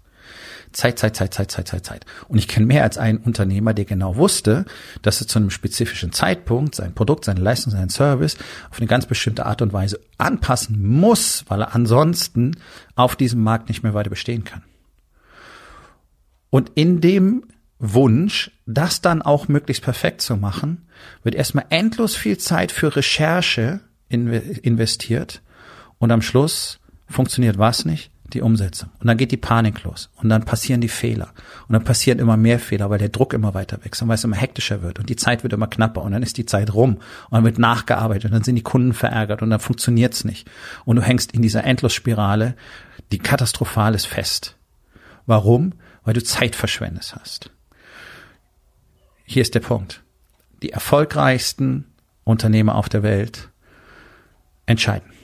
Zeit, 0.75 0.99
Zeit, 0.99 1.15
Zeit, 1.15 1.33
Zeit, 1.33 1.51
Zeit, 1.51 1.67
Zeit, 1.69 1.85
Zeit. 1.85 2.05
Und 2.27 2.37
ich 2.37 2.49
kenne 2.49 2.65
mehr 2.65 2.83
als 2.83 2.97
einen 2.97 3.19
Unternehmer, 3.19 3.73
der 3.73 3.85
genau 3.85 4.17
wusste, 4.17 4.65
dass 5.01 5.21
er 5.21 5.27
zu 5.27 5.39
einem 5.39 5.49
spezifischen 5.49 6.11
Zeitpunkt 6.11 6.75
sein 6.75 6.93
Produkt, 6.93 7.25
seine 7.25 7.39
Leistung, 7.39 7.71
seinen 7.71 7.89
Service 7.89 8.37
auf 8.69 8.79
eine 8.79 8.87
ganz 8.87 9.05
bestimmte 9.05 9.45
Art 9.45 9.61
und 9.61 9.71
Weise 9.71 10.01
anpassen 10.17 10.85
muss, 10.85 11.45
weil 11.47 11.61
er 11.61 11.75
ansonsten 11.75 12.57
auf 12.95 13.15
diesem 13.15 13.41
Markt 13.41 13.69
nicht 13.69 13.83
mehr 13.83 13.93
weiter 13.93 14.09
bestehen 14.09 14.43
kann. 14.43 14.63
Und 16.49 16.71
in 16.75 16.99
dem 16.99 17.45
Wunsch, 17.79 18.51
das 18.65 18.99
dann 18.99 19.21
auch 19.21 19.47
möglichst 19.47 19.83
perfekt 19.83 20.21
zu 20.21 20.35
machen, 20.35 20.89
wird 21.23 21.35
erstmal 21.35 21.65
endlos 21.69 22.15
viel 22.15 22.37
Zeit 22.37 22.71
für 22.71 22.95
Recherche 22.95 23.79
investiert 24.09 25.41
und 25.99 26.11
am 26.11 26.21
Schluss 26.21 26.79
funktioniert 27.07 27.57
was 27.57 27.85
nicht? 27.85 28.11
Die 28.33 28.41
Umsetzung. 28.41 28.89
Und 28.99 29.07
dann 29.07 29.17
geht 29.17 29.31
die 29.31 29.37
Panik 29.37 29.83
los. 29.83 30.09
Und 30.15 30.29
dann 30.29 30.43
passieren 30.43 30.81
die 30.81 30.89
Fehler. 30.89 31.29
Und 31.67 31.73
dann 31.73 31.83
passieren 31.83 32.19
immer 32.19 32.37
mehr 32.37 32.59
Fehler, 32.59 32.89
weil 32.89 32.97
der 32.97 33.09
Druck 33.09 33.33
immer 33.33 33.53
weiter 33.53 33.79
wächst 33.83 34.01
und 34.01 34.07
weil 34.07 34.15
es 34.15 34.23
immer 34.23 34.35
hektischer 34.35 34.81
wird. 34.81 34.99
Und 34.99 35.09
die 35.09 35.15
Zeit 35.15 35.43
wird 35.43 35.53
immer 35.53 35.67
knapper. 35.67 36.01
Und 36.01 36.11
dann 36.11 36.23
ist 36.23 36.37
die 36.37 36.45
Zeit 36.45 36.73
rum. 36.73 36.95
Und 36.95 37.31
dann 37.31 37.43
wird 37.43 37.59
nachgearbeitet. 37.59 38.25
Und 38.25 38.31
dann 38.31 38.43
sind 38.43 38.55
die 38.55 38.63
Kunden 38.63 38.93
verärgert. 38.93 39.41
Und 39.41 39.51
dann 39.51 39.59
funktioniert's 39.59 40.25
nicht. 40.25 40.49
Und 40.85 40.95
du 40.95 41.01
hängst 41.01 41.33
in 41.33 41.41
dieser 41.41 41.63
Endlosspirale, 41.63 42.55
die 43.11 43.19
katastrophal 43.19 43.93
ist, 43.93 44.07
fest. 44.07 44.57
Warum? 45.25 45.73
Weil 46.03 46.13
du 46.13 46.23
Zeit 46.23 46.55
verschwendet 46.55 47.15
hast. 47.19 47.51
Hier 49.23 49.41
ist 49.41 49.55
der 49.55 49.59
Punkt. 49.59 50.03
Die 50.61 50.71
erfolgreichsten 50.71 51.85
Unternehmer 52.23 52.75
auf 52.75 52.89
der 52.89 53.03
Welt 53.03 53.49
entscheiden. 54.65 55.14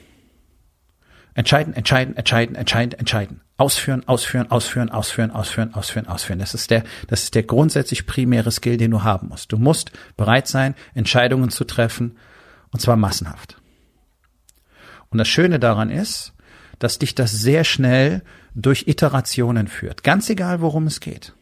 Entscheiden, 1.34 1.72
entscheiden, 1.74 2.14
entscheiden, 2.16 2.56
entscheiden, 2.56 2.98
entscheiden. 2.98 3.40
Ausführen, 3.56 4.06
ausführen, 4.06 4.50
ausführen, 4.50 4.90
ausführen, 4.90 5.30
ausführen, 5.30 5.74
ausführen, 5.74 6.06
ausführen. 6.06 6.38
Das 6.38 6.52
ist 6.52 6.70
der, 6.70 6.84
das 7.08 7.24
ist 7.24 7.34
der 7.34 7.44
grundsätzlich 7.44 8.06
primäre 8.06 8.50
Skill, 8.50 8.76
den 8.76 8.90
du 8.90 9.02
haben 9.02 9.28
musst. 9.28 9.52
Du 9.52 9.56
musst 9.56 9.92
bereit 10.16 10.46
sein, 10.46 10.74
Entscheidungen 10.94 11.50
zu 11.50 11.64
treffen, 11.64 12.16
und 12.70 12.80
zwar 12.80 12.96
massenhaft. 12.96 13.56
Und 15.10 15.18
das 15.18 15.28
Schöne 15.28 15.58
daran 15.58 15.90
ist, 15.90 16.32
dass 16.78 16.98
dich 16.98 17.14
das 17.14 17.32
sehr 17.32 17.64
schnell 17.64 18.22
durch 18.54 18.88
Iterationen 18.88 19.68
führt. 19.68 20.02
Ganz 20.02 20.28
egal, 20.28 20.60
worum 20.60 20.86
es 20.86 21.00
geht. 21.00 21.34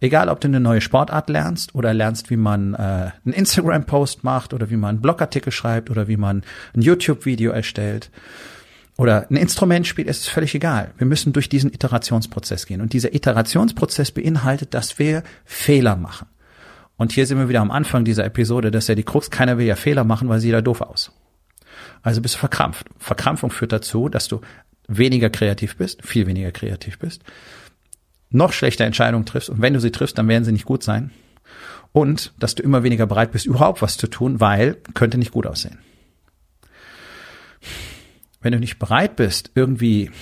Egal, 0.00 0.28
ob 0.28 0.40
du 0.40 0.48
eine 0.48 0.60
neue 0.60 0.80
Sportart 0.80 1.28
lernst 1.28 1.74
oder 1.74 1.94
lernst, 1.94 2.30
wie 2.30 2.36
man 2.36 2.74
äh, 2.74 2.76
einen 3.24 3.32
Instagram-Post 3.32 4.24
macht 4.24 4.52
oder 4.54 4.70
wie 4.70 4.76
man 4.76 4.96
einen 4.96 5.02
Blogartikel 5.02 5.52
schreibt 5.52 5.90
oder 5.90 6.08
wie 6.08 6.16
man 6.16 6.42
ein 6.74 6.82
YouTube-Video 6.82 7.52
erstellt 7.52 8.10
oder 8.96 9.26
ein 9.30 9.36
Instrument 9.36 9.86
spielt, 9.86 10.08
ist 10.08 10.20
es 10.20 10.28
völlig 10.28 10.54
egal. 10.54 10.92
Wir 10.96 11.06
müssen 11.06 11.32
durch 11.32 11.48
diesen 11.48 11.72
Iterationsprozess 11.72 12.66
gehen. 12.66 12.80
Und 12.80 12.92
dieser 12.92 13.14
Iterationsprozess 13.14 14.10
beinhaltet, 14.10 14.72
dass 14.72 14.98
wir 14.98 15.22
Fehler 15.44 15.96
machen. 15.96 16.28
Und 16.96 17.12
hier 17.12 17.26
sind 17.26 17.38
wir 17.38 17.50
wieder 17.50 17.60
am 17.60 17.70
Anfang 17.70 18.04
dieser 18.04 18.24
Episode, 18.24 18.70
dass 18.70 18.88
ja 18.88 18.94
die 18.94 19.02
Krux, 19.02 19.30
keiner 19.30 19.58
will 19.58 19.66
ja 19.66 19.76
Fehler 19.76 20.04
machen, 20.04 20.30
weil 20.30 20.40
sie 20.40 20.50
da 20.50 20.62
doof 20.62 20.80
aus. 20.80 21.12
Also 22.02 22.22
bist 22.22 22.36
du 22.36 22.38
verkrampft. 22.38 22.86
Verkrampfung 22.98 23.50
führt 23.50 23.72
dazu, 23.72 24.08
dass 24.08 24.28
du 24.28 24.40
weniger 24.88 25.30
kreativ 25.30 25.76
bist, 25.76 26.04
viel 26.04 26.26
weniger 26.26 26.52
kreativ 26.52 26.98
bist, 26.98 27.22
noch 28.30 28.52
schlechter 28.52 28.84
Entscheidungen 28.84 29.26
triffst 29.26 29.50
und 29.50 29.60
wenn 29.60 29.74
du 29.74 29.80
sie 29.80 29.90
triffst, 29.90 30.18
dann 30.18 30.28
werden 30.28 30.44
sie 30.44 30.52
nicht 30.52 30.64
gut 30.64 30.82
sein 30.82 31.10
und 31.92 32.32
dass 32.38 32.54
du 32.54 32.62
immer 32.62 32.82
weniger 32.82 33.06
bereit 33.06 33.32
bist, 33.32 33.46
überhaupt 33.46 33.82
was 33.82 33.96
zu 33.96 34.06
tun, 34.06 34.40
weil 34.40 34.76
könnte 34.94 35.18
nicht 35.18 35.32
gut 35.32 35.46
aussehen. 35.46 35.78
Wenn 38.46 38.52
du 38.52 38.60
nicht 38.60 38.78
bereit 38.78 39.16
bist, 39.16 39.50
irgendwie 39.56 40.12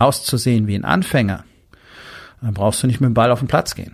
auszusehen 0.00 0.66
wie 0.66 0.74
ein 0.74 0.84
Anfänger, 0.84 1.44
dann 2.42 2.54
brauchst 2.54 2.82
du 2.82 2.88
nicht 2.88 3.00
mit 3.00 3.06
dem 3.06 3.14
Ball 3.14 3.30
auf 3.30 3.38
den 3.38 3.46
Platz 3.46 3.76
gehen. 3.76 3.92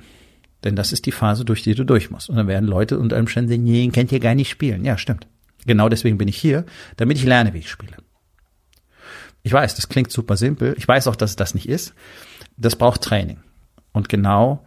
Denn 0.64 0.74
das 0.74 0.90
ist 0.90 1.04
die 1.04 1.12
Phase, 1.12 1.44
durch 1.44 1.62
die 1.62 1.74
du 1.74 1.84
durch 1.84 2.10
musst. 2.10 2.30
Und 2.30 2.36
dann 2.36 2.48
werden 2.48 2.66
Leute 2.66 2.98
unter 2.98 3.16
einem 3.16 3.28
Stand 3.28 3.50
sagen, 3.50 3.62
nee, 3.62 3.86
kennt 3.88 4.10
ihr 4.10 4.20
gar 4.20 4.34
nicht 4.34 4.48
spielen. 4.48 4.86
Ja, 4.86 4.96
stimmt. 4.96 5.26
Genau 5.66 5.90
deswegen 5.90 6.16
bin 6.16 6.28
ich 6.28 6.38
hier, 6.38 6.64
damit 6.96 7.18
ich 7.18 7.24
lerne, 7.24 7.52
wie 7.52 7.58
ich 7.58 7.68
spiele. 7.68 7.98
Ich 9.42 9.52
weiß, 9.52 9.74
das 9.74 9.90
klingt 9.90 10.10
super 10.10 10.38
simpel. 10.38 10.74
Ich 10.78 10.88
weiß 10.88 11.06
auch, 11.06 11.16
dass 11.16 11.28
es 11.28 11.36
das 11.36 11.52
nicht 11.54 11.68
ist. 11.68 11.92
Das 12.56 12.76
braucht 12.76 13.02
Training. 13.02 13.40
Und 13.92 14.08
genau 14.08 14.64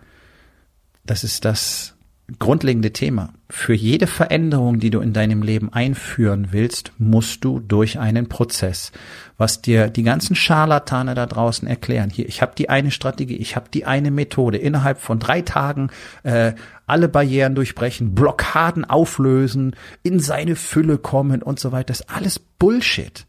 das 1.08 1.24
ist 1.24 1.44
das, 1.44 1.96
grundlegende 2.38 2.94
Thema. 2.94 3.34
Für 3.50 3.74
jede 3.74 4.06
Veränderung, 4.06 4.80
die 4.80 4.92
du 4.92 5.00
in 5.00 5.14
deinem 5.14 5.42
Leben 5.42 5.74
einführen 5.74 6.50
willst, 6.52 6.92
musst 7.00 7.44
du 7.44 7.60
durch 7.60 7.98
einen 7.98 8.30
Prozess, 8.30 8.92
was 9.38 9.62
dir 9.62 9.90
die 9.90 10.04
ganzen 10.04 10.36
Scharlatane 10.36 11.16
da 11.16 11.26
draußen 11.26 11.68
erklären. 11.68 12.12
Hier, 12.12 12.28
ich 12.28 12.44
habe 12.44 12.54
die 12.56 12.70
eine 12.70 12.92
Strategie, 12.92 13.38
ich 13.38 13.56
habe 13.56 13.70
die 13.74 13.86
eine 13.86 14.12
Methode. 14.12 14.58
Innerhalb 14.58 15.00
von 15.00 15.18
drei 15.18 15.42
Tagen 15.42 15.90
äh, 16.22 16.54
alle 16.86 17.10
Barrieren 17.10 17.56
durchbrechen, 17.56 18.14
Blockaden 18.14 18.86
auflösen, 18.86 19.76
in 20.04 20.20
seine 20.20 20.56
Fülle 20.56 21.00
kommen 21.00 21.42
und 21.42 21.60
so 21.60 21.72
weiter. 21.72 21.88
Das 21.88 22.02
ist 22.02 22.10
alles 22.10 22.38
Bullshit. 22.38 23.26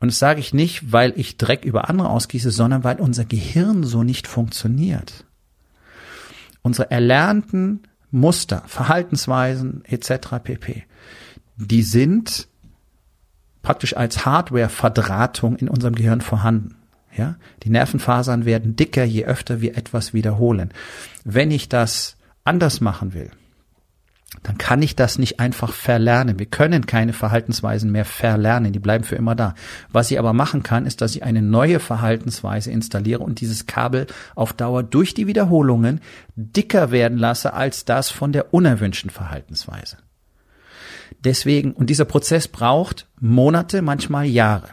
Und 0.00 0.12
das 0.12 0.18
sage 0.18 0.40
ich 0.40 0.54
nicht, 0.54 0.92
weil 0.92 1.12
ich 1.16 1.36
Dreck 1.36 1.64
über 1.64 1.90
andere 1.90 2.08
ausgieße, 2.08 2.50
sondern 2.50 2.84
weil 2.84 3.00
unser 3.00 3.24
Gehirn 3.24 3.84
so 3.84 4.02
nicht 4.02 4.26
funktioniert 4.26 5.25
unsere 6.66 6.90
erlernten 6.90 7.84
Muster, 8.10 8.64
Verhaltensweisen 8.66 9.84
etc. 9.84 10.40
pp. 10.42 10.82
Die 11.56 11.82
sind 11.82 12.48
praktisch 13.62 13.96
als 13.96 14.26
Hardware-Verdrahtung 14.26 15.56
in 15.56 15.68
unserem 15.68 15.94
Gehirn 15.94 16.20
vorhanden. 16.20 16.74
Ja, 17.16 17.36
die 17.62 17.70
Nervenfasern 17.70 18.44
werden 18.44 18.74
dicker, 18.74 19.04
je 19.04 19.24
öfter 19.24 19.60
wir 19.60 19.78
etwas 19.78 20.12
wiederholen. 20.12 20.70
Wenn 21.24 21.50
ich 21.52 21.68
das 21.68 22.16
anders 22.44 22.80
machen 22.80 23.14
will, 23.14 23.30
dann 24.42 24.58
kann 24.58 24.82
ich 24.82 24.96
das 24.96 25.18
nicht 25.18 25.40
einfach 25.40 25.72
verlernen. 25.72 26.38
Wir 26.38 26.46
können 26.46 26.86
keine 26.86 27.12
Verhaltensweisen 27.12 27.90
mehr 27.90 28.04
verlernen, 28.04 28.72
die 28.72 28.78
bleiben 28.78 29.04
für 29.04 29.16
immer 29.16 29.34
da. 29.34 29.54
Was 29.90 30.10
ich 30.10 30.18
aber 30.18 30.32
machen 30.32 30.62
kann, 30.62 30.86
ist, 30.86 31.00
dass 31.00 31.16
ich 31.16 31.22
eine 31.22 31.42
neue 31.42 31.80
Verhaltensweise 31.80 32.70
installiere 32.70 33.22
und 33.22 33.40
dieses 33.40 33.66
Kabel 33.66 34.06
auf 34.34 34.52
Dauer 34.52 34.82
durch 34.82 35.14
die 35.14 35.26
Wiederholungen 35.26 36.00
dicker 36.36 36.90
werden 36.90 37.18
lasse 37.18 37.54
als 37.54 37.84
das 37.84 38.10
von 38.10 38.32
der 38.32 38.54
unerwünschten 38.54 39.10
Verhaltensweise. 39.10 39.98
Deswegen, 41.24 41.72
und 41.72 41.90
dieser 41.90 42.04
Prozess 42.04 42.48
braucht 42.48 43.08
Monate, 43.20 43.82
manchmal 43.82 44.26
Jahre. 44.26 44.68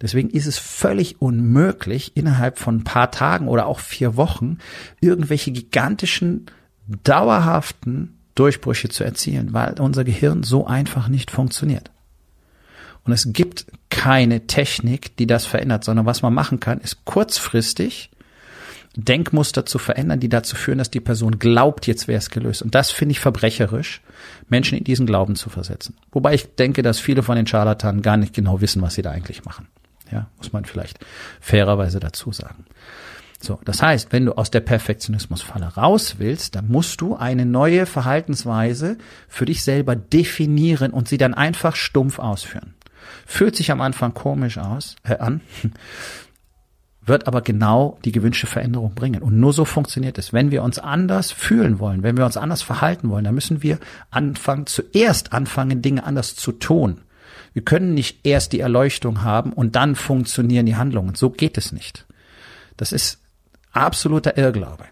Deswegen 0.00 0.30
ist 0.30 0.46
es 0.46 0.58
völlig 0.58 1.20
unmöglich, 1.20 2.16
innerhalb 2.16 2.58
von 2.58 2.76
ein 2.76 2.84
paar 2.84 3.10
Tagen 3.10 3.48
oder 3.48 3.66
auch 3.66 3.80
vier 3.80 4.16
Wochen 4.16 4.58
irgendwelche 5.00 5.50
gigantischen, 5.50 6.46
dauerhaften 6.86 8.17
Durchbrüche 8.38 8.88
zu 8.88 9.04
erzielen, 9.04 9.52
weil 9.52 9.74
unser 9.80 10.04
Gehirn 10.04 10.42
so 10.42 10.66
einfach 10.66 11.08
nicht 11.08 11.30
funktioniert. 11.30 11.90
Und 13.04 13.12
es 13.12 13.32
gibt 13.32 13.66
keine 13.90 14.46
Technik, 14.46 15.16
die 15.16 15.26
das 15.26 15.46
verändert, 15.46 15.84
sondern 15.84 16.06
was 16.06 16.22
man 16.22 16.34
machen 16.34 16.60
kann, 16.60 16.78
ist 16.78 17.04
kurzfristig 17.04 18.10
Denkmuster 18.96 19.64
zu 19.64 19.78
verändern, 19.78 20.20
die 20.20 20.28
dazu 20.28 20.56
führen, 20.56 20.78
dass 20.78 20.90
die 20.90 21.00
Person 21.00 21.38
glaubt, 21.38 21.86
jetzt 21.86 22.08
wäre 22.08 22.18
es 22.18 22.30
gelöst. 22.30 22.62
Und 22.62 22.74
das 22.74 22.90
finde 22.90 23.12
ich 23.12 23.20
verbrecherisch, 23.20 24.02
Menschen 24.48 24.76
in 24.76 24.84
diesen 24.84 25.06
Glauben 25.06 25.36
zu 25.36 25.50
versetzen. 25.50 25.94
Wobei 26.10 26.34
ich 26.34 26.54
denke, 26.56 26.82
dass 26.82 26.98
viele 26.98 27.22
von 27.22 27.36
den 27.36 27.46
Scharlatanen 27.46 28.02
gar 28.02 28.16
nicht 28.16 28.34
genau 28.34 28.60
wissen, 28.60 28.82
was 28.82 28.94
sie 28.94 29.02
da 29.02 29.10
eigentlich 29.10 29.44
machen. 29.44 29.68
Ja, 30.10 30.28
muss 30.38 30.52
man 30.52 30.64
vielleicht 30.64 30.98
fairerweise 31.40 32.00
dazu 32.00 32.32
sagen. 32.32 32.64
So, 33.40 33.60
das 33.64 33.82
heißt, 33.82 34.12
wenn 34.12 34.26
du 34.26 34.32
aus 34.32 34.50
der 34.50 34.60
Perfektionismusfalle 34.60 35.66
raus 35.76 36.16
willst, 36.18 36.56
dann 36.56 36.68
musst 36.68 37.00
du 37.00 37.14
eine 37.14 37.46
neue 37.46 37.86
Verhaltensweise 37.86 38.98
für 39.28 39.44
dich 39.44 39.62
selber 39.62 39.94
definieren 39.94 40.92
und 40.92 41.08
sie 41.08 41.18
dann 41.18 41.34
einfach 41.34 41.76
stumpf 41.76 42.18
ausführen. 42.18 42.74
Fühlt 43.26 43.54
sich 43.54 43.70
am 43.70 43.80
Anfang 43.80 44.12
komisch 44.12 44.58
aus, 44.58 44.96
äh, 45.04 45.16
an, 45.18 45.40
wird 47.06 47.26
aber 47.26 47.40
genau 47.40 47.98
die 48.04 48.12
gewünschte 48.12 48.46
Veränderung 48.46 48.94
bringen. 48.94 49.22
Und 49.22 49.38
nur 49.38 49.52
so 49.52 49.64
funktioniert 49.64 50.18
es. 50.18 50.32
Wenn 50.32 50.50
wir 50.50 50.62
uns 50.62 50.78
anders 50.78 51.30
fühlen 51.30 51.78
wollen, 51.78 52.02
wenn 52.02 52.16
wir 52.16 52.26
uns 52.26 52.36
anders 52.36 52.62
verhalten 52.62 53.08
wollen, 53.08 53.24
dann 53.24 53.34
müssen 53.34 53.62
wir 53.62 53.78
anfangen, 54.10 54.66
zuerst 54.66 55.32
anfangen, 55.32 55.80
Dinge 55.80 56.04
anders 56.04 56.34
zu 56.34 56.52
tun. 56.52 57.02
Wir 57.54 57.62
können 57.62 57.94
nicht 57.94 58.26
erst 58.26 58.52
die 58.52 58.60
Erleuchtung 58.60 59.22
haben 59.22 59.52
und 59.52 59.74
dann 59.74 59.94
funktionieren 59.94 60.66
die 60.66 60.76
Handlungen. 60.76 61.14
So 61.14 61.30
geht 61.30 61.56
es 61.56 61.72
nicht. 61.72 62.04
Das 62.76 62.92
ist 62.92 63.20
absoluter 63.72 64.36
Irrglaube. 64.36 64.84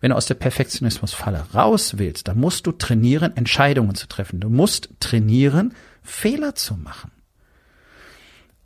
Wenn 0.00 0.10
du 0.10 0.16
aus 0.16 0.26
der 0.26 0.34
Perfektionismusfalle 0.34 1.46
raus 1.54 1.98
willst, 1.98 2.28
dann 2.28 2.38
musst 2.38 2.66
du 2.66 2.72
trainieren, 2.72 3.36
Entscheidungen 3.36 3.94
zu 3.94 4.06
treffen. 4.06 4.40
Du 4.40 4.48
musst 4.48 4.88
trainieren, 4.98 5.74
Fehler 6.02 6.54
zu 6.54 6.74
machen. 6.74 7.10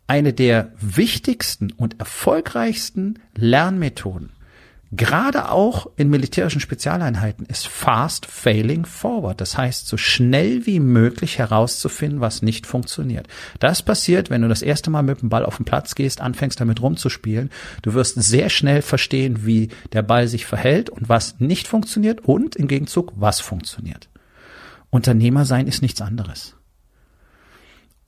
Eine 0.07 0.33
der 0.33 0.73
wichtigsten 0.79 1.73
und 1.73 1.99
erfolgreichsten 1.99 3.19
Lernmethoden 3.35 4.31
gerade 4.97 5.51
auch 5.51 5.87
in 5.97 6.11
militärischen 6.11 6.61
Spezialeinheiten 6.61 7.47
ist 7.47 7.67
fast 7.67 8.27
failing 8.27 8.85
forward. 8.85 9.41
Das 9.41 9.57
heißt, 9.57 9.87
so 9.87 9.97
schnell 9.97 10.67
wie 10.67 10.81
möglich 10.81 11.39
herauszufinden, 11.39 12.21
was 12.21 12.43
nicht 12.43 12.67
funktioniert. 12.67 13.29
Das 13.61 13.83
passiert, 13.83 14.31
wenn 14.31 14.43
du 14.43 14.49
das 14.49 14.63
erste 14.63 14.91
Mal 14.91 15.03
mit 15.03 15.23
dem 15.23 15.29
Ball 15.29 15.45
auf 15.45 15.57
den 15.57 15.65
Platz 15.65 15.95
gehst, 15.95 16.21
anfängst 16.21 16.61
damit 16.61 16.83
rumzuspielen. 16.83 17.51
Du 17.83 17.95
wirst 17.95 18.23
sehr 18.23 18.51
schnell 18.51 18.83
verstehen, 18.83 19.47
wie 19.47 19.69
der 19.93 20.03
Ball 20.03 20.29
sich 20.29 20.47
verhält 20.47 20.91
und 20.91 21.09
was 21.09 21.41
nicht 21.41 21.67
funktioniert 21.67 22.21
und 22.21 22.57
im 22.57 22.69
Gegenzug, 22.69 23.13
was 23.17 23.41
funktioniert. 23.41 24.09
Unternehmer 24.91 25.45
sein 25.45 25.67
ist 25.67 25.83
nichts 25.83 26.01
anderes. 26.01 26.57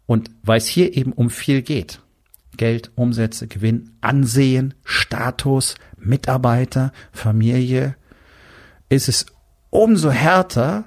Und 0.07 0.31
weil 0.43 0.59
es 0.59 0.67
hier 0.67 0.97
eben 0.97 1.13
um 1.13 1.31
viel 1.31 1.63
geht, 1.63 2.01
Geld, 2.57 2.91
Umsätze, 2.95 3.47
Gewinn, 3.47 3.91
Ansehen, 4.01 4.75
Status, 4.85 5.75
Mitarbeiter, 5.99 6.93
Familie, 7.13 7.97
ist 8.89 9.09
es 9.09 9.27
umso 9.71 10.11
härter, 10.11 10.85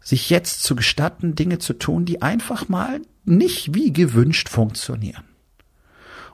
sich 0.00 0.30
jetzt 0.30 0.62
zu 0.62 0.76
gestatten, 0.76 1.34
Dinge 1.34 1.58
zu 1.58 1.74
tun, 1.74 2.04
die 2.04 2.22
einfach 2.22 2.68
mal 2.68 3.00
nicht 3.24 3.74
wie 3.74 3.92
gewünscht 3.92 4.48
funktionieren. 4.48 5.24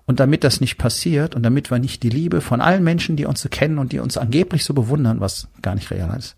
Und 0.04 0.20
damit 0.20 0.44
das 0.44 0.60
nicht 0.60 0.78
passiert 0.78 1.34
und 1.34 1.42
damit 1.42 1.70
wir 1.70 1.80
nicht 1.80 2.04
die 2.04 2.10
Liebe 2.10 2.40
von 2.40 2.60
allen 2.60 2.84
Menschen, 2.84 3.16
die 3.16 3.26
uns 3.26 3.40
so 3.40 3.48
kennen 3.48 3.78
und 3.78 3.90
die 3.92 3.98
uns 3.98 4.16
angeblich 4.16 4.64
so 4.64 4.72
bewundern, 4.72 5.20
was 5.20 5.48
gar 5.62 5.74
nicht 5.74 5.90
real 5.90 6.16
ist, 6.16 6.36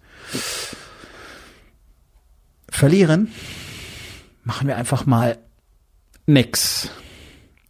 verlieren, 2.70 3.28
machen 4.42 4.68
wir 4.68 4.76
einfach 4.76 5.04
mal 5.04 5.38
nix. 6.24 6.90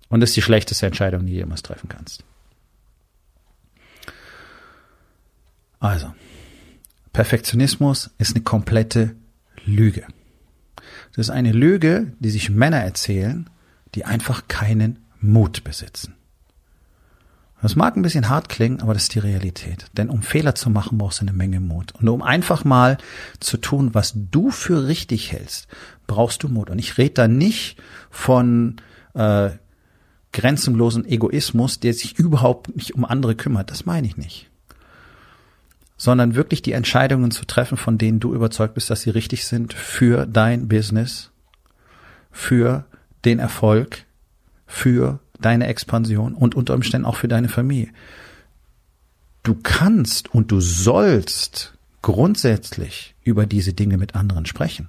Und 0.09 0.21
das 0.21 0.31
ist 0.31 0.37
die 0.37 0.43
schlechteste 0.43 0.87
Entscheidung, 0.87 1.27
die 1.27 1.33
du 1.33 1.39
jemals 1.39 1.63
treffen 1.63 1.89
kannst. 1.89 2.25
Also, 5.81 6.13
Perfektionismus 7.13 8.11
ist 8.19 8.35
eine 8.35 8.45
komplette 8.45 9.15
Lüge. 9.65 10.07
Das 11.15 11.27
ist 11.27 11.31
eine 11.31 11.53
Lüge, 11.53 12.13
die 12.19 12.31
sich 12.31 12.51
Männer 12.51 12.79
erzählen, 12.79 13.49
die 13.95 14.05
einfach 14.05 14.49
keinen 14.49 15.05
Mut 15.21 15.65
besitzen. 15.65 16.15
Das 17.61 17.75
mag 17.75 17.97
ein 17.97 18.03
bisschen 18.03 18.29
hart 18.29 18.49
klingen, 18.49 18.81
aber 18.81 18.95
das 18.95 19.05
ist 19.05 19.15
die 19.17 19.19
Realität. 19.19 19.87
Denn 19.93 20.11
um 20.11 20.23
Fehler 20.23 20.55
zu 20.55 20.71
machen, 20.71 20.97
brauchst 20.97 21.21
du 21.21 21.25
eine 21.25 21.33
Menge 21.33 21.59
Mut. 21.59 21.93
Und 21.93 22.09
um 22.09 22.23
einfach 22.23 22.65
mal 22.65 22.99
zu 23.41 23.57
tun, 23.57 23.95
was 23.95 24.13
du 24.15 24.51
für 24.51 24.87
richtig 24.87 25.33
hältst, 25.33 25.67
brauchst 26.07 26.45
du 26.45 26.49
Mut. 26.49 26.71
Und 26.71 26.79
ich 26.79 26.99
rede 26.99 27.15
da 27.15 27.29
nicht 27.29 27.79
von 28.11 28.77
äh, 29.15 29.51
grenzenlosen 30.33 31.05
Egoismus, 31.05 31.81
der 31.81 31.95
sich 31.95 32.19
überhaupt 32.19 32.75
nicht 32.77 32.95
um 32.95 33.05
andere 33.05 33.35
kümmert. 33.35 33.71
Das 33.71 33.87
meine 33.87 34.07
ich 34.07 34.17
nicht. 34.17 34.49
Sondern 35.97 36.35
wirklich 36.35 36.63
die 36.63 36.73
Entscheidungen 36.73 37.31
zu 37.31 37.45
treffen, 37.45 37.77
von 37.77 37.99
denen 37.99 38.21
du 38.21 38.35
überzeugt 38.35 38.75
bist, 38.75 38.91
dass 38.91 39.03
sie 39.03 39.11
richtig 39.11 39.47
sind 39.47 39.75
für 39.75 40.27
dein 40.27 40.69
Business, 40.69 41.31
für 42.31 42.85
den 43.25 43.39
Erfolg, 43.39 44.05
für 44.67 45.21
deine 45.41 45.67
Expansion 45.67 46.35
und 46.35 46.55
unter 46.55 46.75
Umständen 46.75 47.07
auch 47.07 47.17
für 47.17 47.29
deine 47.29 47.49
Familie. 47.49 47.89
Du 49.43 49.57
kannst 49.61 50.33
und 50.35 50.53
du 50.53 50.61
sollst 50.61 51.79
grundsätzlich 52.03 53.15
über 53.25 53.47
diese 53.47 53.73
Dinge 53.73 53.99
mit 53.99 54.15
anderen 54.15 54.47
sprechen. 54.47 54.89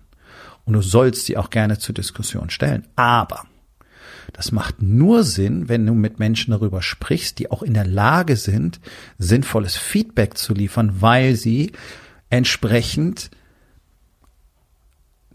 Und 0.65 0.74
du 0.74 0.81
sollst 0.81 1.25
sie 1.25 1.38
auch 1.38 1.50
gerne 1.50 1.79
zur 1.79 1.96
Diskussion 1.96 2.50
stellen. 2.50 2.86
Aber 2.96 3.46
das 4.33 4.51
macht 4.51 4.81
nur 4.81 5.24
Sinn, 5.24 5.69
wenn 5.69 5.86
du 5.86 5.93
mit 5.93 6.19
Menschen 6.19 6.51
darüber 6.51 6.81
sprichst, 6.81 7.39
die 7.39 7.51
auch 7.51 7.63
in 7.63 7.74
der 7.74 7.86
Lage 7.86 8.36
sind, 8.36 8.79
sinnvolles 9.17 9.77
Feedback 9.77 10.38
zu 10.38 10.53
liefern, 10.53 11.01
weil 11.01 11.36
sie 11.36 11.71
entsprechend 12.29 13.31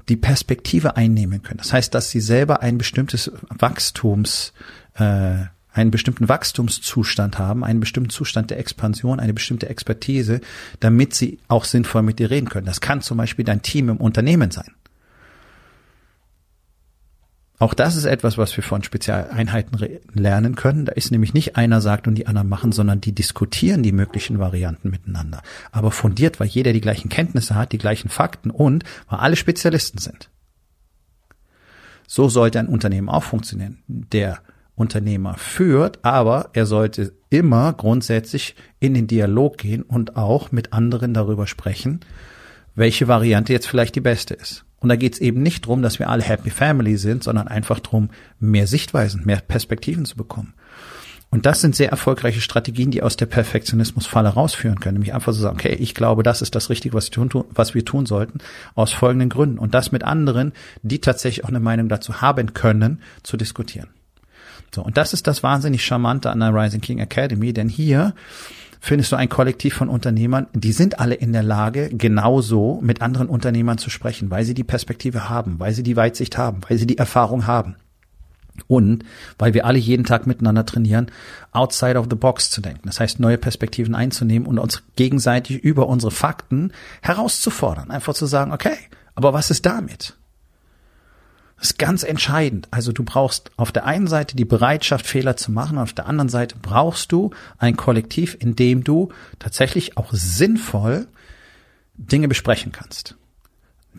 die 0.08 0.16
Perspektive 0.16 0.96
einnehmen 0.96 1.42
können. 1.42 1.58
Das 1.58 1.72
heißt, 1.72 1.94
dass 1.94 2.10
sie 2.10 2.20
selber 2.20 2.62
ein 2.62 2.78
bestimmtes 2.78 3.32
Wachstums, 3.48 4.52
äh, 4.94 5.46
einen 5.72 5.90
bestimmten 5.90 6.28
Wachstumszustand 6.28 7.38
haben, 7.38 7.64
einen 7.64 7.80
bestimmten 7.80 8.10
Zustand 8.10 8.50
der 8.50 8.58
Expansion, 8.58 9.18
eine 9.18 9.34
bestimmte 9.34 9.68
Expertise, 9.68 10.40
damit 10.78 11.14
sie 11.14 11.38
auch 11.48 11.64
sinnvoll 11.64 12.02
mit 12.02 12.18
dir 12.18 12.30
reden 12.30 12.48
können. 12.48 12.66
Das 12.66 12.80
kann 12.80 13.02
zum 13.02 13.16
Beispiel 13.16 13.44
dein 13.44 13.62
Team 13.62 13.88
im 13.88 13.96
Unternehmen 13.96 14.50
sein. 14.50 14.72
Auch 17.58 17.72
das 17.72 17.94
ist 17.94 18.04
etwas, 18.04 18.36
was 18.36 18.56
wir 18.56 18.64
von 18.64 18.82
Spezialeinheiten 18.82 19.78
lernen 20.12 20.56
können. 20.56 20.86
Da 20.86 20.92
ist 20.92 21.12
nämlich 21.12 21.34
nicht 21.34 21.56
einer 21.56 21.80
sagt 21.80 22.08
und 22.08 22.16
die 22.16 22.26
anderen 22.26 22.48
machen, 22.48 22.72
sondern 22.72 23.00
die 23.00 23.14
diskutieren 23.14 23.84
die 23.84 23.92
möglichen 23.92 24.40
Varianten 24.40 24.90
miteinander. 24.90 25.40
Aber 25.70 25.92
fundiert, 25.92 26.40
weil 26.40 26.48
jeder 26.48 26.72
die 26.72 26.80
gleichen 26.80 27.08
Kenntnisse 27.08 27.54
hat, 27.54 27.72
die 27.72 27.78
gleichen 27.78 28.08
Fakten 28.08 28.50
und 28.50 28.84
weil 29.08 29.20
alle 29.20 29.36
Spezialisten 29.36 29.98
sind. 29.98 30.30
So 32.08 32.28
sollte 32.28 32.58
ein 32.58 32.68
Unternehmen 32.68 33.08
auch 33.08 33.22
funktionieren. 33.22 33.82
Der 33.86 34.40
Unternehmer 34.74 35.34
führt, 35.34 36.04
aber 36.04 36.50
er 36.52 36.66
sollte 36.66 37.14
immer 37.30 37.72
grundsätzlich 37.72 38.56
in 38.80 38.94
den 38.94 39.06
Dialog 39.06 39.58
gehen 39.58 39.82
und 39.82 40.16
auch 40.16 40.50
mit 40.50 40.72
anderen 40.72 41.14
darüber 41.14 41.46
sprechen, 41.46 42.00
welche 42.74 43.06
Variante 43.06 43.52
jetzt 43.52 43.68
vielleicht 43.68 43.94
die 43.94 44.00
beste 44.00 44.34
ist. 44.34 44.64
Und 44.84 44.90
da 44.90 44.96
geht 44.96 45.14
es 45.14 45.20
eben 45.20 45.42
nicht 45.42 45.64
drum, 45.64 45.80
dass 45.80 45.98
wir 45.98 46.10
alle 46.10 46.22
Happy 46.22 46.50
Family 46.50 46.98
sind, 46.98 47.24
sondern 47.24 47.48
einfach 47.48 47.80
drum, 47.80 48.10
mehr 48.38 48.66
Sichtweisen, 48.66 49.22
mehr 49.24 49.38
Perspektiven 49.40 50.04
zu 50.04 50.14
bekommen. 50.14 50.52
Und 51.30 51.46
das 51.46 51.62
sind 51.62 51.74
sehr 51.74 51.88
erfolgreiche 51.88 52.42
Strategien, 52.42 52.90
die 52.90 53.02
aus 53.02 53.16
der 53.16 53.24
Perfektionismusfalle 53.24 54.28
rausführen 54.28 54.80
können. 54.80 54.96
Nämlich 54.96 55.14
einfach 55.14 55.32
zu 55.32 55.38
so 55.38 55.44
sagen, 55.44 55.56
okay, 55.56 55.74
ich 55.80 55.94
glaube, 55.94 56.22
das 56.22 56.42
ist 56.42 56.54
das 56.54 56.68
Richtige, 56.68 56.94
was, 56.94 57.08
tun, 57.08 57.30
was 57.48 57.74
wir 57.74 57.86
tun 57.86 58.04
sollten, 58.04 58.40
aus 58.74 58.92
folgenden 58.92 59.30
Gründen. 59.30 59.58
Und 59.58 59.72
das 59.72 59.90
mit 59.90 60.04
anderen, 60.04 60.52
die 60.82 61.00
tatsächlich 61.00 61.46
auch 61.46 61.48
eine 61.48 61.60
Meinung 61.60 61.88
dazu 61.88 62.20
haben 62.20 62.52
können, 62.52 63.00
zu 63.22 63.38
diskutieren. 63.38 63.88
So, 64.74 64.82
und 64.82 64.98
das 64.98 65.14
ist 65.14 65.26
das 65.26 65.42
wahnsinnig 65.42 65.82
Charmante 65.82 66.30
an 66.30 66.40
der 66.40 66.54
Rising 66.54 66.82
King 66.82 66.98
Academy, 66.98 67.54
denn 67.54 67.70
hier 67.70 68.14
findest 68.84 69.12
du 69.12 69.16
ein 69.16 69.30
Kollektiv 69.30 69.74
von 69.74 69.88
Unternehmern, 69.88 70.46
die 70.52 70.72
sind 70.72 71.00
alle 71.00 71.14
in 71.14 71.32
der 71.32 71.42
Lage, 71.42 71.88
genauso 71.88 72.80
mit 72.82 73.00
anderen 73.00 73.28
Unternehmern 73.28 73.78
zu 73.78 73.88
sprechen, 73.88 74.30
weil 74.30 74.44
sie 74.44 74.52
die 74.52 74.62
Perspektive 74.62 75.30
haben, 75.30 75.58
weil 75.58 75.72
sie 75.72 75.82
die 75.82 75.96
Weitsicht 75.96 76.36
haben, 76.36 76.60
weil 76.68 76.76
sie 76.76 76.86
die 76.86 76.98
Erfahrung 76.98 77.46
haben. 77.46 77.76
Und 78.68 79.02
weil 79.38 79.54
wir 79.54 79.64
alle 79.64 79.78
jeden 79.78 80.04
Tag 80.04 80.26
miteinander 80.26 80.66
trainieren, 80.66 81.10
outside 81.50 81.98
of 81.98 82.08
the 82.10 82.14
box 82.14 82.50
zu 82.50 82.60
denken. 82.60 82.82
Das 82.84 83.00
heißt, 83.00 83.20
neue 83.20 83.38
Perspektiven 83.38 83.94
einzunehmen 83.94 84.46
und 84.46 84.58
uns 84.58 84.82
gegenseitig 84.96 85.64
über 85.64 85.88
unsere 85.88 86.12
Fakten 86.12 86.70
herauszufordern. 87.00 87.90
Einfach 87.90 88.14
zu 88.14 88.26
sagen, 88.26 88.52
okay, 88.52 88.76
aber 89.14 89.32
was 89.32 89.50
ist 89.50 89.64
damit? 89.64 90.14
Das 91.64 91.70
ist 91.70 91.78
ganz 91.78 92.02
entscheidend. 92.02 92.68
Also 92.72 92.92
du 92.92 93.04
brauchst 93.04 93.50
auf 93.56 93.72
der 93.72 93.86
einen 93.86 94.06
Seite 94.06 94.36
die 94.36 94.44
Bereitschaft, 94.44 95.06
Fehler 95.06 95.38
zu 95.38 95.50
machen, 95.50 95.78
auf 95.78 95.94
der 95.94 96.04
anderen 96.04 96.28
Seite 96.28 96.56
brauchst 96.60 97.10
du 97.10 97.30
ein 97.56 97.74
Kollektiv, 97.74 98.36
in 98.38 98.54
dem 98.54 98.84
du 98.84 99.08
tatsächlich 99.38 99.96
auch 99.96 100.12
sinnvoll 100.12 101.06
Dinge 101.94 102.28
besprechen 102.28 102.70
kannst. 102.70 103.16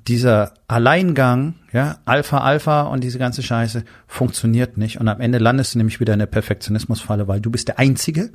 Dieser 0.08 0.54
Alleingang, 0.68 1.56
ja, 1.72 1.98
Alpha, 2.06 2.40
Alpha 2.40 2.84
und 2.84 3.04
diese 3.04 3.18
ganze 3.18 3.42
Scheiße 3.42 3.84
funktioniert 4.08 4.78
nicht. 4.78 5.00
Und 5.00 5.08
am 5.08 5.22
Ende 5.22 5.38
landest 5.38 5.74
du 5.74 5.80
nämlich 5.80 6.00
wieder 6.00 6.14
in 6.14 6.20
der 6.20 6.26
Perfektionismusfalle, 6.26 7.28
weil 7.28 7.42
du 7.42 7.50
bist 7.50 7.70
der 7.70 7.80
Einzige, 7.80 8.32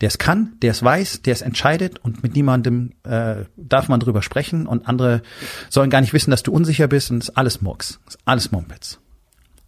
der 0.00 0.08
es 0.08 0.18
kann, 0.18 0.52
der 0.62 0.72
es 0.72 0.82
weiß, 0.82 1.22
der 1.22 1.32
es 1.32 1.42
entscheidet 1.42 1.98
und 1.98 2.22
mit 2.22 2.34
niemandem 2.34 2.92
äh, 3.04 3.44
darf 3.56 3.88
man 3.88 4.00
drüber 4.00 4.22
sprechen 4.22 4.66
und 4.66 4.86
andere 4.86 5.22
sollen 5.70 5.90
gar 5.90 6.00
nicht 6.00 6.12
wissen, 6.12 6.30
dass 6.30 6.42
du 6.42 6.52
unsicher 6.52 6.88
bist 6.88 7.10
und 7.10 7.22
es 7.22 7.30
ist 7.30 7.36
alles 7.36 7.60
Murks, 7.62 8.00
ist 8.06 8.18
alles 8.24 8.52
Mumpitz. 8.52 8.98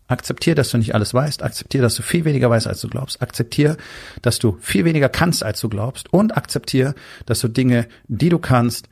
Akzeptier, 0.06 0.56
dass 0.56 0.70
du 0.70 0.78
nicht 0.78 0.94
alles 0.94 1.14
weißt, 1.14 1.42
akzeptier, 1.42 1.82
dass 1.82 1.94
du 1.94 2.02
viel 2.02 2.24
weniger 2.24 2.50
weißt, 2.50 2.66
als 2.66 2.80
du 2.80 2.88
glaubst, 2.88 3.22
akzeptier, 3.22 3.76
dass 4.22 4.40
du 4.40 4.58
viel 4.60 4.84
weniger 4.84 5.08
kannst, 5.08 5.44
als 5.44 5.60
du 5.60 5.68
glaubst 5.68 6.12
und 6.12 6.36
akzeptier, 6.36 6.94
dass 7.26 7.40
du 7.40 7.48
Dinge, 7.48 7.86
die 8.08 8.28
du 8.28 8.40
kannst, 8.40 8.88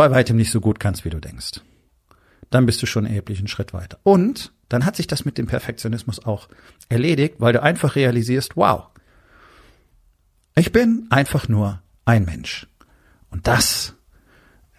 bei 0.00 0.10
weitem 0.10 0.38
nicht 0.38 0.50
so 0.50 0.62
gut 0.62 0.80
kannst, 0.80 1.04
wie 1.04 1.10
du 1.10 1.20
denkst. 1.20 1.60
Dann 2.48 2.64
bist 2.64 2.80
du 2.80 2.86
schon 2.86 3.04
erheblich 3.04 3.38
einen 3.38 3.48
Schritt 3.48 3.74
weiter. 3.74 3.98
Und 4.02 4.50
dann 4.70 4.86
hat 4.86 4.96
sich 4.96 5.06
das 5.06 5.26
mit 5.26 5.36
dem 5.36 5.46
Perfektionismus 5.46 6.24
auch 6.24 6.48
erledigt, 6.88 7.34
weil 7.36 7.52
du 7.52 7.62
einfach 7.62 7.96
realisierst, 7.96 8.56
wow, 8.56 8.86
ich 10.56 10.72
bin 10.72 11.06
einfach 11.10 11.48
nur 11.48 11.82
ein 12.06 12.24
Mensch. 12.24 12.66
Und 13.28 13.46
das 13.46 13.94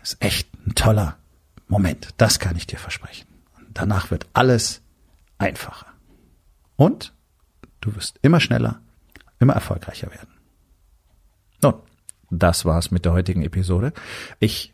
ist 0.01 0.17
echt 0.21 0.49
ein 0.65 0.73
toller 0.73 1.19
Moment. 1.67 2.09
Das 2.17 2.39
kann 2.39 2.55
ich 2.55 2.65
dir 2.65 2.79
versprechen. 2.79 3.27
Und 3.59 3.67
danach 3.75 4.09
wird 4.09 4.25
alles 4.33 4.81
einfacher. 5.37 5.85
Und 6.77 7.13
du 7.79 7.95
wirst 7.95 8.17
immer 8.23 8.39
schneller, 8.39 8.81
immer 9.37 9.53
erfolgreicher 9.53 10.09
werden. 10.09 10.33
Nun, 11.61 11.75
das 12.31 12.65
war's 12.65 12.89
mit 12.89 13.05
der 13.05 13.13
heutigen 13.13 13.43
Episode. 13.43 13.93
Ich 14.39 14.73